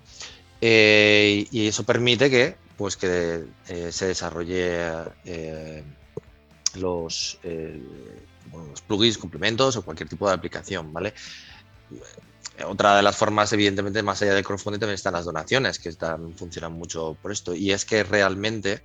[0.61, 3.45] eh, y eso permite que pues que
[3.91, 4.89] se desarrolle
[6.75, 7.39] los,
[8.51, 11.15] bueno, los plugins, complementos o cualquier tipo de aplicación, ¿vale?
[12.67, 16.35] Otra de las formas, evidentemente, más allá del crowdfunding, también están las donaciones, que están,
[16.35, 17.55] funcionan mucho por esto.
[17.55, 18.85] Y es que realmente,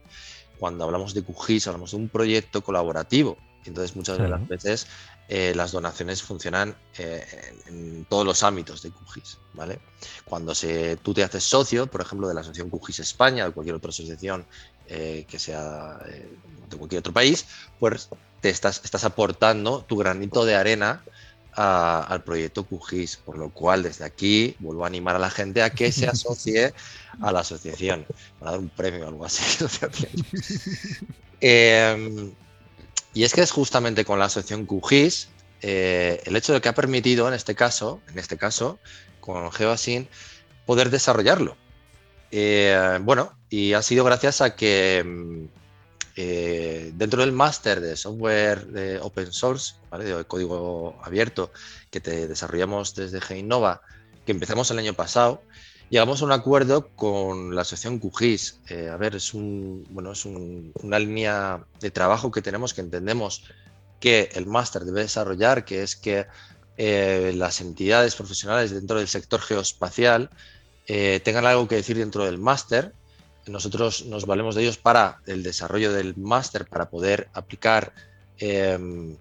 [0.57, 3.37] cuando hablamos de QGIS, hablamos de un proyecto colaborativo.
[3.65, 4.87] Entonces, muchas de las veces
[5.27, 7.23] eh, las donaciones funcionan eh,
[7.67, 9.37] en, en todos los ámbitos de QGIS.
[9.53, 9.79] ¿vale?
[10.25, 13.75] Cuando se, tú te haces socio, por ejemplo, de la Asociación QGIS España o cualquier
[13.75, 14.45] otra asociación
[14.87, 15.99] eh, que sea
[16.69, 17.45] de cualquier otro país,
[17.79, 18.09] pues
[18.41, 21.03] te estás, estás aportando tu granito de arena
[21.53, 25.61] a- al proyecto QGIS, por lo cual desde aquí vuelvo a animar a la gente
[25.61, 26.73] a que se asocie
[27.21, 28.05] a la asociación.
[28.39, 29.43] Van a dar un premio o algo así.
[31.41, 32.33] Eh,
[33.13, 35.29] y es que es justamente con la asociación QGIS
[35.61, 38.79] eh, el hecho de que ha permitido en este caso, en este caso,
[39.19, 40.07] con GeoAsyn,
[40.65, 41.57] poder desarrollarlo.
[42.31, 45.45] Eh, bueno, y ha sido gracias a que mm,
[46.21, 51.49] eh, dentro del máster de software de open source, de código abierto,
[51.89, 53.79] que te desarrollamos desde Geinova,
[54.25, 55.41] que empezamos el año pasado,
[55.89, 58.59] llegamos a un acuerdo con la asociación QGIS.
[58.67, 60.11] Eh, a ver, es, un, bueno,
[60.83, 63.45] una línea de trabajo que tenemos que entendemos
[64.01, 66.27] que el máster debe desarrollar, que es que
[66.75, 70.29] eh, las entidades profesionales dentro del sector geoespacial
[71.23, 72.93] tengan algo que decir dentro del máster.
[73.49, 77.93] Nosotros nos valemos de ellos para el desarrollo del máster, para poder aplicar
[78.37, 79.15] em,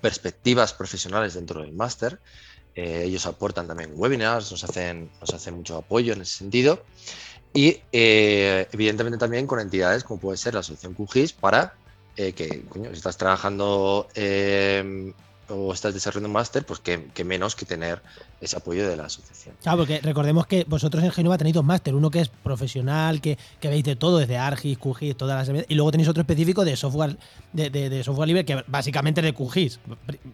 [0.00, 2.18] perspectivas profesionales dentro del máster.
[2.74, 6.84] Eh, ellos aportan también webinars, nos hacen, nos hacen mucho apoyo en ese sentido.
[7.52, 11.74] Y eh, evidentemente también con entidades como puede ser la Asociación QGIS para
[12.16, 15.12] eh, que, coño, si estás trabajando eh,
[15.50, 18.02] o estás desarrollando un máster, pues que, menos que tener
[18.40, 19.54] ese apoyo de la asociación.
[19.62, 23.38] Claro, porque recordemos que vosotros en Genova tenéis dos máster, uno que es profesional, que,
[23.62, 27.16] veis de todo, desde ARGIS, QGIS, todas las y luego tenéis otro específico de software,
[27.52, 29.80] de, software libre, que básicamente es de QGIS.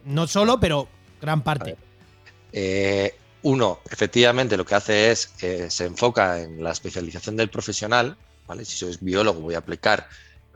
[0.05, 0.89] No solo, pero
[1.21, 1.77] gran parte.
[2.53, 8.17] Eh, uno, efectivamente, lo que hace es, que se enfoca en la especialización del profesional,
[8.47, 8.65] ¿vale?
[8.65, 10.09] Si soy biólogo, voy a aplicar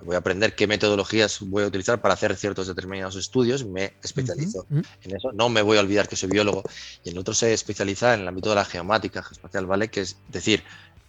[0.04, 4.66] voy a aprender qué metodologías voy a utilizar para hacer ciertos determinados estudios, me especializo
[4.70, 5.32] en eso.
[5.32, 6.62] No me voy a olvidar que soy biólogo.
[7.04, 9.88] Y el otro se especializa en el ámbito de la geomática geoespacial, ¿vale?
[9.88, 10.62] Que es decir,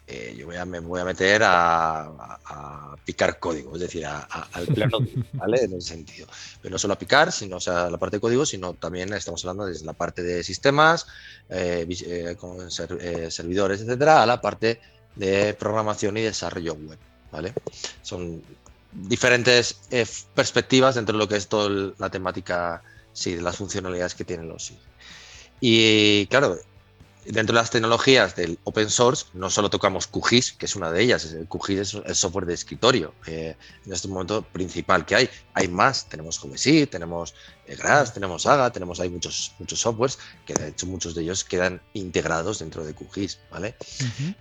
[0.07, 4.99] eh, yo voy a, me voy a meter a, picar código, es decir, al plano,
[5.33, 5.63] ¿vale?
[5.63, 6.27] En ese sentido.
[6.61, 9.43] Pero no solo a picar, sino o sea, la parte de código, sino también estamos
[9.45, 11.07] hablando desde la parte de sistemas,
[11.49, 14.81] eh, eh, con servidores, etcétera, a la parte
[15.15, 16.99] de programación y desarrollo web,
[17.31, 17.53] ¿vale?
[18.01, 18.41] Son
[18.91, 22.83] diferentes eh, perspectivas dentro de lo que es toda la temática
[23.13, 24.79] sí, de las funcionalidades que tienen los SIG.
[25.59, 26.57] Y claro,
[27.25, 31.03] dentro de las tecnologías del open source no solo tocamos QGIS, que es una de
[31.03, 35.29] ellas, el QGIS es el software de escritorio, eh, en este momento principal que hay.
[35.53, 37.35] Hay más, tenemos QGIS, tenemos
[37.67, 41.43] eh, GRAS, tenemos AGA, tenemos hay muchos, muchos softwares que de hecho muchos de ellos
[41.43, 43.75] quedan integrados dentro de QGIS, ¿vale?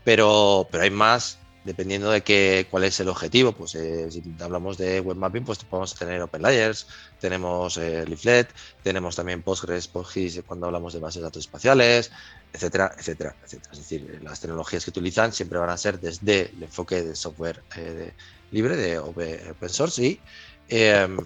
[0.05, 4.79] pero, pero hay más dependiendo de qué, cuál es el objetivo, pues eh, si hablamos
[4.79, 6.87] de web mapping, pues podemos tener OpenLayers,
[7.21, 8.49] tenemos eh, Leaflet,
[8.83, 12.11] tenemos también Postgres, PostGIS cuando hablamos de bases de datos espaciales,
[12.53, 13.73] etcétera, etcétera, etcétera.
[13.73, 17.63] Es decir, las tecnologías que utilizan siempre van a ser desde el enfoque de software
[17.77, 18.13] eh,
[18.53, 20.21] libre, de open source y
[20.69, 21.19] em,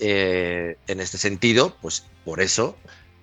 [0.00, 2.76] en este sentido, pues por eso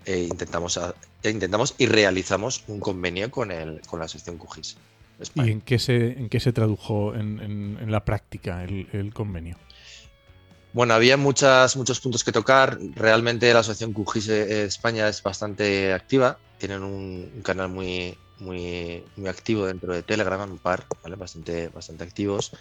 [0.05, 0.79] intentamos,
[1.23, 4.77] intentamos y realizamos un convenio con, el, con la sección QGIS.
[5.35, 9.57] ¿Y en qué se, en qué se tradujo en, la práctica el, convenio?
[10.73, 12.77] Bueno, había muchas, muchos puntos que tocar.
[12.95, 16.37] Realmente la Asociación QGIS España es bastante activa.
[16.57, 21.15] Tienen un, canal muy, muy, muy activo dentro de Telegram, un par, ¿vale?
[21.15, 22.51] bastante, bastante activos.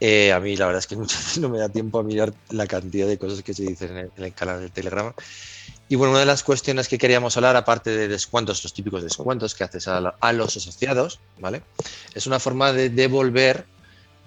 [0.00, 2.32] Eh, a mí la verdad es que muchas veces no me da tiempo a mirar
[2.50, 5.12] la cantidad de cosas que se dicen en el, en el canal de Telegram.
[5.88, 9.54] Y bueno, una de las cuestiones que queríamos hablar, aparte de descuentos, los típicos descuentos
[9.54, 10.00] que haces a,
[10.32, 11.62] los asociados, ¿vale?
[12.14, 13.66] Es una forma de devolver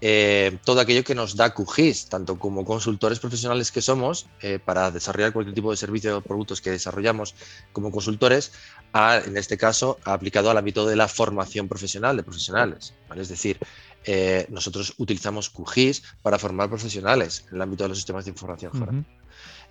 [0.01, 4.89] eh, todo aquello que nos da QGIS, tanto como consultores profesionales que somos, eh, para
[4.91, 7.35] desarrollar cualquier tipo de servicio o productos que desarrollamos
[7.73, 8.53] como consultores,
[8.93, 12.93] en este caso, aplicado al ámbito de la formación profesional de profesionales.
[13.17, 13.59] Es decir,
[14.05, 19.05] eh, nosotros utilizamos QGIS para formar profesionales en el ámbito de los sistemas de información.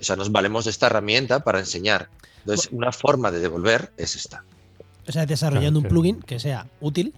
[0.00, 2.08] O sea, nos valemos de esta herramienta para enseñar.
[2.40, 4.44] Entonces, una forma de devolver es esta.
[5.06, 7.14] O sea, desarrollando un plugin que sea útil.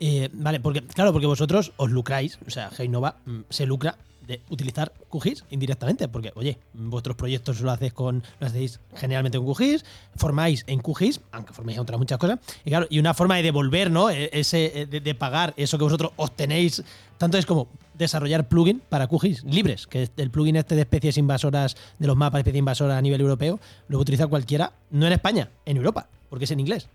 [0.00, 3.96] Eh, vale, porque, claro, porque vosotros os lucráis, o sea, Heinova mm, se lucra
[4.26, 9.52] de utilizar QGIS indirectamente, porque, oye, vuestros proyectos lo hacéis con, lo hacéis generalmente con
[9.52, 9.84] QGIS,
[10.16, 13.90] formáis en QGIS, aunque forméis otras muchas cosas, y claro, y una forma de devolver,
[13.90, 14.10] ¿no?
[14.10, 16.82] E, ese, de, de pagar eso que vosotros obtenéis,
[17.18, 21.76] tanto es como desarrollar plugin para QGIS libres, que el plugin este de especies invasoras,
[21.98, 25.12] de los mapas de especies invasoras a nivel europeo, lo puede utilizar cualquiera, no en
[25.12, 26.88] España, en Europa, porque es en inglés.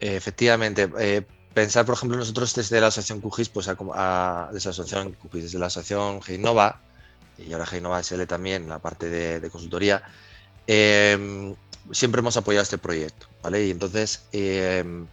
[0.00, 0.88] Efectivamente.
[0.98, 1.22] Eh,
[1.54, 5.58] pensar, por ejemplo, nosotros desde la asociación QGIS, pues a, desde la asociación QGIS, desde
[5.58, 6.80] la asociación Genova,
[7.38, 10.02] y ahora Genova SL también, la parte de, consultoría,
[10.66, 11.54] em,
[11.90, 13.66] siempre hemos apoyado este proyecto, ¿vale?
[13.66, 15.06] Y entonces, em,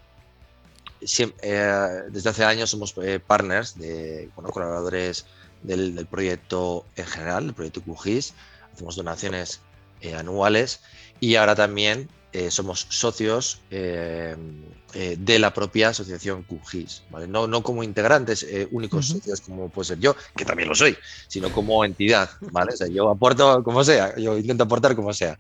[1.01, 5.25] eh, desde hace años somos eh, partners, de, bueno, colaboradores
[5.63, 8.33] del, proyecto en general, del proyecto QGIS,
[8.73, 9.61] hacemos donaciones
[10.01, 10.81] eh, anuales
[11.19, 12.09] y ahora también
[12.49, 17.27] somos socios de la propia asociación QGIS, ¿vale?
[17.27, 20.97] no, no como integrantes únicos socios como puede ser yo, que también lo soy,
[21.27, 22.73] sino como entidad, ¿vale?
[22.73, 25.37] O sea, yo aporto como sea, yo intento aportar como sea.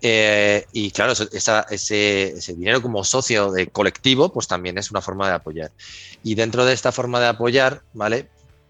[0.00, 5.34] Eh, y claro, ese, dinero como socio de colectivo, pues también es una forma de
[5.34, 5.72] apoyar.
[6.22, 8.28] Y dentro de esta forma de apoyar, ¿vale?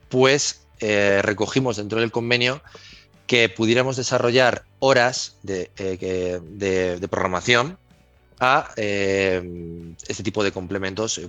[0.09, 2.63] Pues eh, recogimos dentro del convenio
[3.29, 7.79] que pudiéramos desarrollar horas de, eh, programación
[8.41, 11.21] a este tipo de complementos,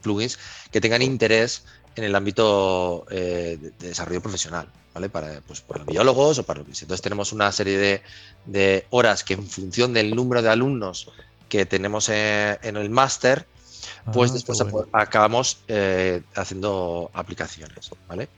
[0.00, 0.38] plugins,
[0.70, 1.64] que tengan interés
[1.96, 4.68] en el ámbito de desarrollo profesional.
[5.12, 6.60] Para, pues, para biólogos o para.
[6.60, 8.02] Entonces tenemos una serie
[8.46, 11.08] de, horas que en función del número de alumnos
[11.48, 13.46] que tenemos en, el máster,
[14.12, 14.62] pues ah, después
[14.92, 18.28] acabamos eh, haciendo aplicaciones, ¿vale?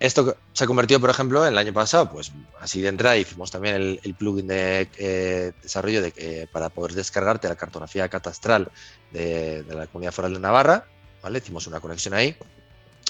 [0.00, 3.50] Esto se ha convertido, por ejemplo, en el año pasado, pues así de entrada hicimos
[3.50, 8.70] también el, plugin de eh, desarrollo de, para poder descargarte la cartografía catastral
[9.12, 10.86] de, de, la Comunidad Foral de Navarra,
[11.22, 11.38] ¿vale?
[11.38, 12.36] Hicimos una conexión ahí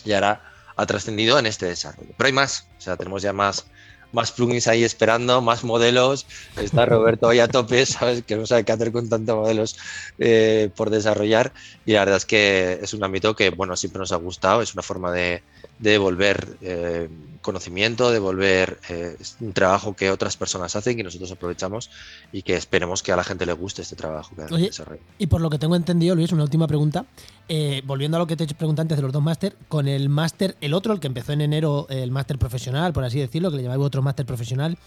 [0.04, 0.42] y ahora
[0.76, 2.12] ha trascendido en este desarrollo.
[2.16, 3.66] Pero hay más, o sea, tenemos ya más,
[4.14, 6.26] más plugins ahí esperando, más modelos.
[6.56, 8.22] Está Roberto ahí a tope, ¿sabes?
[8.22, 9.76] Que no sabe qué hacer con tantos modelos
[10.18, 11.52] eh, por desarrollar.
[11.84, 14.62] Y la verdad es que es un ámbito que, bueno, siempre nos ha gustado.
[14.62, 15.42] Es una forma de,
[15.78, 17.08] de devolver eh,
[17.42, 21.90] conocimiento, devolver eh, un trabajo que otras personas hacen, que nosotros aprovechamos
[22.32, 24.70] y que esperemos que a la gente le guste este trabajo que Oye,
[25.18, 27.04] Y por lo que tengo entendido, Luis, una última pregunta.
[27.48, 30.08] Eh, volviendo a lo que te he preguntado antes de los dos máster, con el
[30.08, 33.58] máster, el otro, el que empezó en enero, el máster profesional, por así decirlo, que
[33.58, 34.78] le llamáis otro máster profesional,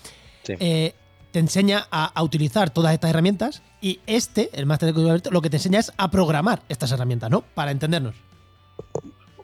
[0.44, 5.50] te enseña a, a, utilizar todas estas herramientas y este, el máster de lo que
[5.50, 7.42] te enseña es a programar estas herramientas, ¿no?
[7.42, 8.16] Para entendernos.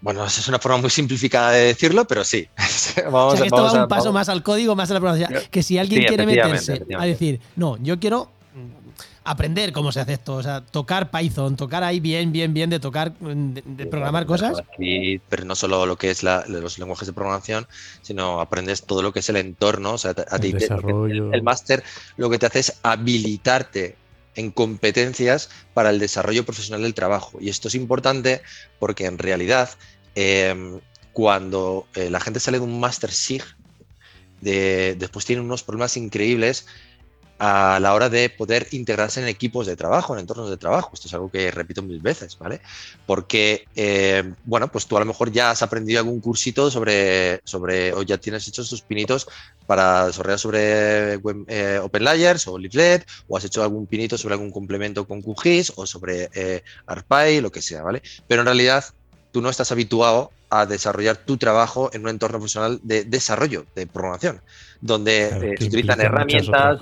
[0.03, 2.47] Bueno, es una forma muy simplificada de decirlo, pero sí.
[3.05, 5.43] vamos, o sea, que esto va un paso más al código, más a la programación.
[5.49, 8.30] Que si alguien quiere meterse a decir, no, yo quiero
[9.24, 12.80] aprender cómo se hace esto, o sea, tocar Python, tocar ahí bien, bien, bien de
[12.80, 14.61] tocar, de, programar cosas.
[15.30, 17.67] pero no solo lo que es los lenguajes de programación,
[18.01, 21.32] sino aprendes todo lo que es el entorno, o sea, a el, desarrollo.
[21.32, 21.84] el máster
[22.17, 23.95] lo que te hace es habilitarte
[24.36, 27.38] en competencias para el desarrollo profesional del trabajo.
[27.39, 28.41] Y esto es importante
[28.80, 29.69] porque en realidad
[30.15, 30.80] em,
[31.13, 33.43] cuando eh, la gente sale de un Master SIG,
[34.41, 36.65] después tienen unos problemas increíbles
[37.46, 40.91] a la hora de poder integrarse en equipos de trabajo, en entornos de trabajo.
[40.94, 42.62] Esto es algo que repito mil veces, ¿vale?
[43.06, 47.91] Porque, eh, bueno, pues tú a lo mejor ya has aprendido algún cursito sobre, sobre
[47.94, 49.28] o ya tienes hechos tus pinitos
[49.68, 54.52] para desarrollar sobre eh, Open Layers o Leaflet, o has hecho algún pinito sobre algún
[54.52, 56.64] complemento con QGIS o sobre eh,
[57.41, 58.02] lo que sea, ¿vale?
[58.26, 58.86] Pero en realidad
[59.34, 63.88] tú no estás habituado a desarrollar tu trabajo en un entorno profesional de desarrollo, de
[63.88, 64.41] programación,
[64.79, 66.79] donde eh, se utilizan herramientas,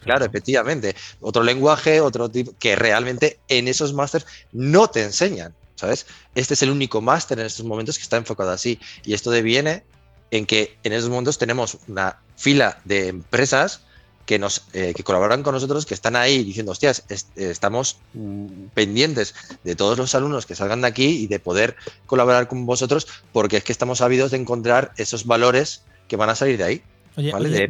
[0.00, 6.06] claro, efectivamente, otro lenguaje, otro tipo, que realmente en esos másters no te enseñan, ¿sabes?
[6.34, 9.84] Este es el único máster en estos momentos que está enfocado así, y esto deviene
[10.32, 13.82] en que en esos momentos tenemos una fila de empresas
[14.26, 17.04] que, nos, eh, que colaboran con nosotros, que están ahí diciendo, hostias,
[17.36, 22.48] estamos mm, pendientes de todos los alumnos que salgan de aquí y de poder colaborar
[22.48, 26.58] con vosotros, porque es que estamos ávidos de encontrar esos valores que van a salir
[26.58, 26.82] de ahí.
[27.16, 27.50] ¿vale?
[27.50, 27.68] de,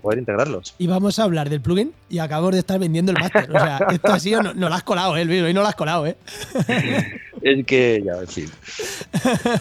[0.00, 0.74] poder, integrarlos.
[0.78, 3.50] Y vamos a hablar del plugin y acabamos de estar vendiendo el máster.
[3.50, 5.42] O sea, esto ha sido, no, lo has colado, ¿eh, Luis?
[5.42, 6.16] Hoy no lo has colado, ¿eh?
[7.44, 8.46] es que, ya, en fin.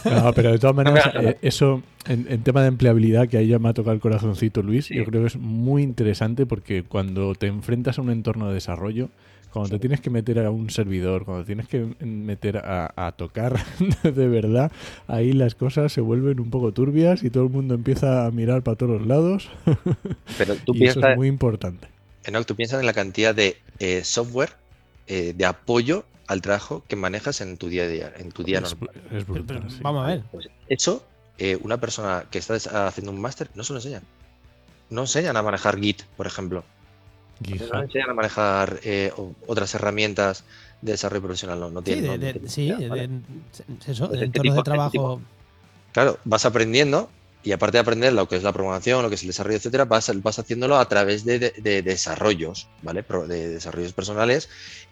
[0.05, 3.69] No, pero de todas maneras, eh, eso, en, tema de empleabilidad, que ahí ya me
[3.69, 7.99] ha tocado el corazoncito, Luis, yo creo que es muy interesante porque cuando te enfrentas
[7.99, 9.09] a un entorno de desarrollo,
[9.51, 13.59] cuando te tienes que meter a un servidor, cuando tienes que meter a, tocar
[14.03, 14.71] de verdad,
[15.07, 18.63] ahí las cosas se vuelven un poco turbias y todo el mundo empieza a mirar
[18.63, 19.49] para todos los lados.
[20.37, 21.87] Pero tú y piensas, eso es muy importante.
[22.25, 24.51] Enoch, tú piensas en la cantidad de eh, software
[25.07, 28.61] eh, de apoyo al trabajo que manejas en tu día a día, en tu día
[28.61, 28.89] normal.
[29.11, 30.23] Es brutal, Vamos a ver.
[30.31, 31.03] Pues eso,
[31.37, 32.55] eh, una persona que está
[32.87, 34.03] haciendo un máster no se lo enseñan.
[34.89, 36.63] No enseñan a manejar Git, por ejemplo.
[37.71, 39.11] No enseñan a manejar eh,
[39.47, 40.43] otras herramientas
[40.81, 42.47] de desarrollo profesional, no, no tienen.
[42.47, 43.09] Sí, de,
[43.87, 45.21] eso, pues este entornos de este trabajo.
[45.91, 47.09] claro, vas aprendiendo
[47.43, 49.85] y aparte de aprender lo que es la programación, lo que es el desarrollo, etcétera,
[49.85, 51.39] vas, vas haciéndolo a través de,
[51.83, 53.03] desarrollos, ¿vale?
[53.27, 54.49] De desarrollos personales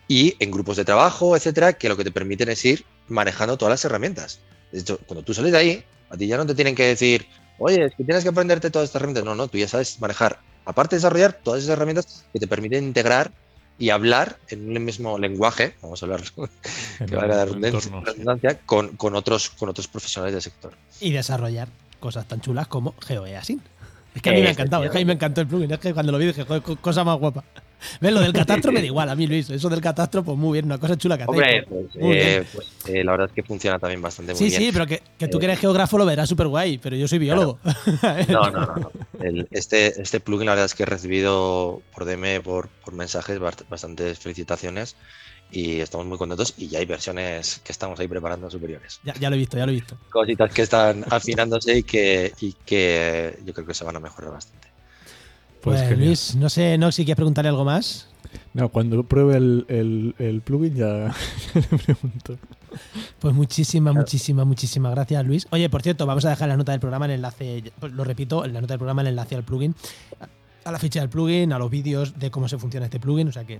[0.08, 3.72] y en grupos de trabajo, etcétera, que lo que te permiten es ir manejando todas
[3.72, 4.40] las herramientas.
[4.72, 7.26] De hecho, cuando tú sales de ahí, a ti ya no te tienen que decir,
[7.58, 9.24] oye, es que tienes que aprenderte todas estas herramientas.
[9.24, 12.84] No, no, tú ya sabes manejar aparte de desarrollar todas esas herramientas que te permiten
[12.84, 13.32] integrar
[13.78, 16.22] y hablar en un mismo lenguaje, vamos a hablar
[17.08, 20.74] que valga la redundancia, con, con, otros, con otros profesionales del sector.
[21.00, 21.70] Y desarrollar
[22.02, 23.62] cosas tan chulas como GeoEASIN.
[24.14, 25.72] Es que a mí me ha encantado, es que a mí me encantó el plugin,
[25.72, 26.46] es que cuando lo vi dije,
[26.82, 27.46] cosa más guapa.
[28.02, 28.14] ¿Ves?
[28.14, 29.50] Lo del catastro me da igual a mí, Luis.
[29.50, 33.04] Eso del catastro, pues muy bien, una cosa chula que Hombre, pues, eh, pues eh,
[33.04, 34.60] la verdad es que funciona también bastante sí, bien.
[34.60, 37.08] Sí, sí, pero que, tú que eres eh, geógrafo lo verás súper guay, pero yo
[37.08, 37.60] soy biólogo.
[38.28, 38.92] No, no, no.
[39.52, 44.20] este, este plugin, la verdad es que he recibido por DM, por, por mensajes, bastantes
[44.20, 44.96] felicitaciones
[45.52, 49.00] y estamos muy contentos y ya hay versiones que estamos ahí preparando superiores.
[49.04, 49.98] Ya, ya, lo he visto, ya lo he visto.
[50.10, 54.32] Cositas que están afinándose y que, y que yo creo que se van a mejorar
[54.32, 54.68] bastante.
[55.62, 58.08] Pues, pues Luis, no sé, no si quieres preguntarle algo más.
[58.54, 61.14] No, cuando pruebe el, plugin ya
[61.54, 62.38] le pregunto.
[63.20, 65.48] Pues muchísimas, muchísimas, muchísimas gracias, Luis.
[65.52, 68.46] Oye, por cierto, vamos a dejar en la nota del programa el enlace, lo repito,
[68.46, 69.76] en la nota del programa el enlace al plugin,
[70.64, 73.28] a la ficha del plugin, a los vídeos de cómo se funciona este plugin.
[73.28, 73.60] O sea que,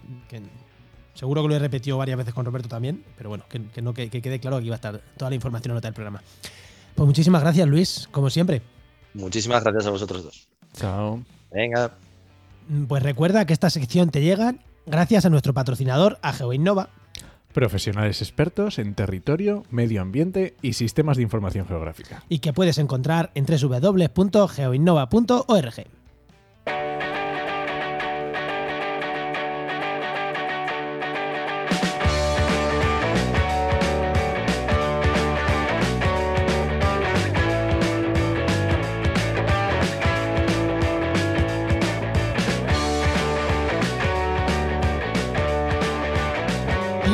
[1.14, 4.10] seguro que lo he repetido varias veces con Roberto también, pero bueno, que, no, que,
[4.10, 6.22] que quede claro que aquí va a estar toda la información nota del programa.
[6.96, 8.62] Pues muchísimas gracias, Luis, como siempre.
[9.14, 10.48] Muchísimas gracias a vosotros dos.
[10.74, 11.22] Chao.
[11.52, 11.92] Venga.
[12.88, 14.56] Pues recuerda que esta sección te llega
[14.86, 16.90] gracias a nuestro patrocinador, a GeoInnova.
[17.54, 22.24] Profesionales expertos en territorio, medio ambiente y sistemas de información geográfica.
[22.30, 25.86] Y que puedes encontrar en www.geoinnova.org.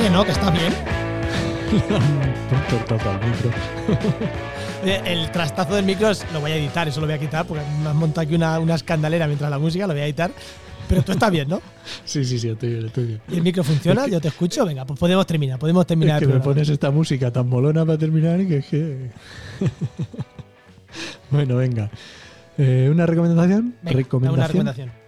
[0.08, 0.74] Oye, no, que está bien.
[1.74, 3.51] Un tortazo al micro.
[4.82, 7.45] Oye, el trastazo del micro es- lo voy a editar, eso lo voy a quitar,
[7.45, 10.32] porque me has montado aquí una, una escandalera mientras la música, lo voy a editar.
[10.88, 11.62] Pero tú estás bien, ¿no?
[12.05, 13.22] Sí, sí, sí, estoy bien, estoy bien.
[13.28, 14.08] ¿Y el micro funciona?
[14.08, 14.66] Yo te escucho.
[14.66, 17.86] Venga, pues podemos terminar, podemos terminar Es que el me pones esta música tan molona
[17.86, 19.10] para terminar que es que...
[21.32, 21.89] bueno, venga.
[22.58, 23.76] Eh, ¿Una recomendación?
[23.82, 25.07] Venga, una recomendación.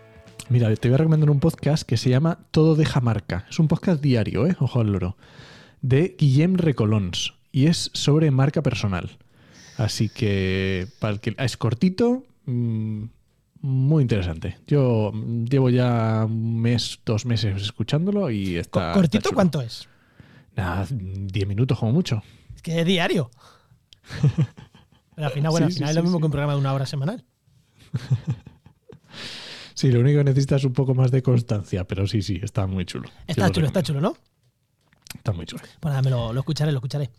[0.49, 3.45] Mira, te voy a recomendar un podcast que se llama Todo deja marca.
[3.49, 4.55] Es un podcast diario, ¿eh?
[4.59, 5.15] Ojo al loro.
[5.81, 7.35] De Guillem Recolons.
[7.51, 9.17] Y es sobre marca personal.
[9.77, 13.03] Así que, para el que es cortito, mm,
[13.61, 14.57] muy interesante.
[14.65, 15.11] Yo
[15.47, 18.91] llevo ya un mes, dos meses escuchándolo y está.
[18.93, 19.87] ¿Cortito está cuánto es?
[20.55, 22.23] Nada, 10 minutos como mucho.
[22.55, 23.29] Es que es diario.
[25.15, 26.53] Pero al final, bueno, Sí, al sí, final es sí, lo mismo que un programa
[26.53, 27.23] de una hora semanal.
[29.79, 32.67] Sí, lo único que necesitas es un poco más de constancia, pero sí, sí, está
[32.67, 33.07] muy chulo.
[33.25, 34.17] Está lo chulo, está chulo, ¿no?
[35.15, 35.63] Está muy chulo.
[35.79, 37.09] Pues nada, me lo, lo escucharé, lo escucharé.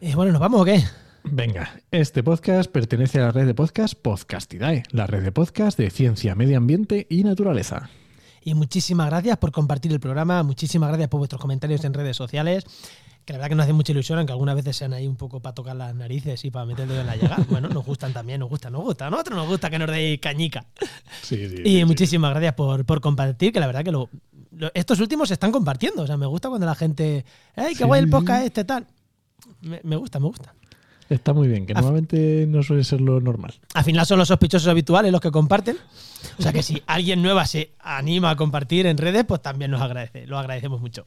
[0.00, 0.82] Eh, bueno, ¿nos vamos o qué?
[1.22, 5.88] Venga, este podcast pertenece a la red de podcast Podcastidae, la red de podcast de
[5.90, 7.90] ciencia, medio ambiente y naturaleza.
[8.42, 12.64] Y muchísimas gracias por compartir el programa, muchísimas gracias por vuestros comentarios en redes sociales,
[13.26, 15.40] que la verdad que nos hace mucha ilusión, aunque algunas veces sean ahí un poco
[15.40, 17.36] para tocar las narices y para meter el dedo en la llaga.
[17.50, 19.08] Bueno, nos gustan también, nos gustan, nos gustan.
[19.08, 20.64] A nosotros nos gusta que nos deis cañica.
[21.22, 21.56] Sí, sí.
[21.64, 24.08] Y sí, muchísimas gracias por, por compartir, que la verdad que lo,
[24.52, 26.02] lo- estos últimos se están compartiendo.
[26.02, 27.24] O sea, me gusta cuando la gente,
[27.56, 28.86] ¡ay, qué guay el podcast este tal!
[29.60, 30.54] Me, me gusta, me gusta.
[31.08, 33.54] Está muy bien, que normalmente no suele ser lo normal.
[33.74, 35.76] Al final son los sospechosos habituales los que comparten.
[36.38, 39.80] O sea que si alguien nueva se anima a compartir en redes, pues también nos
[39.82, 40.26] agradece.
[40.26, 41.06] Lo agradecemos mucho.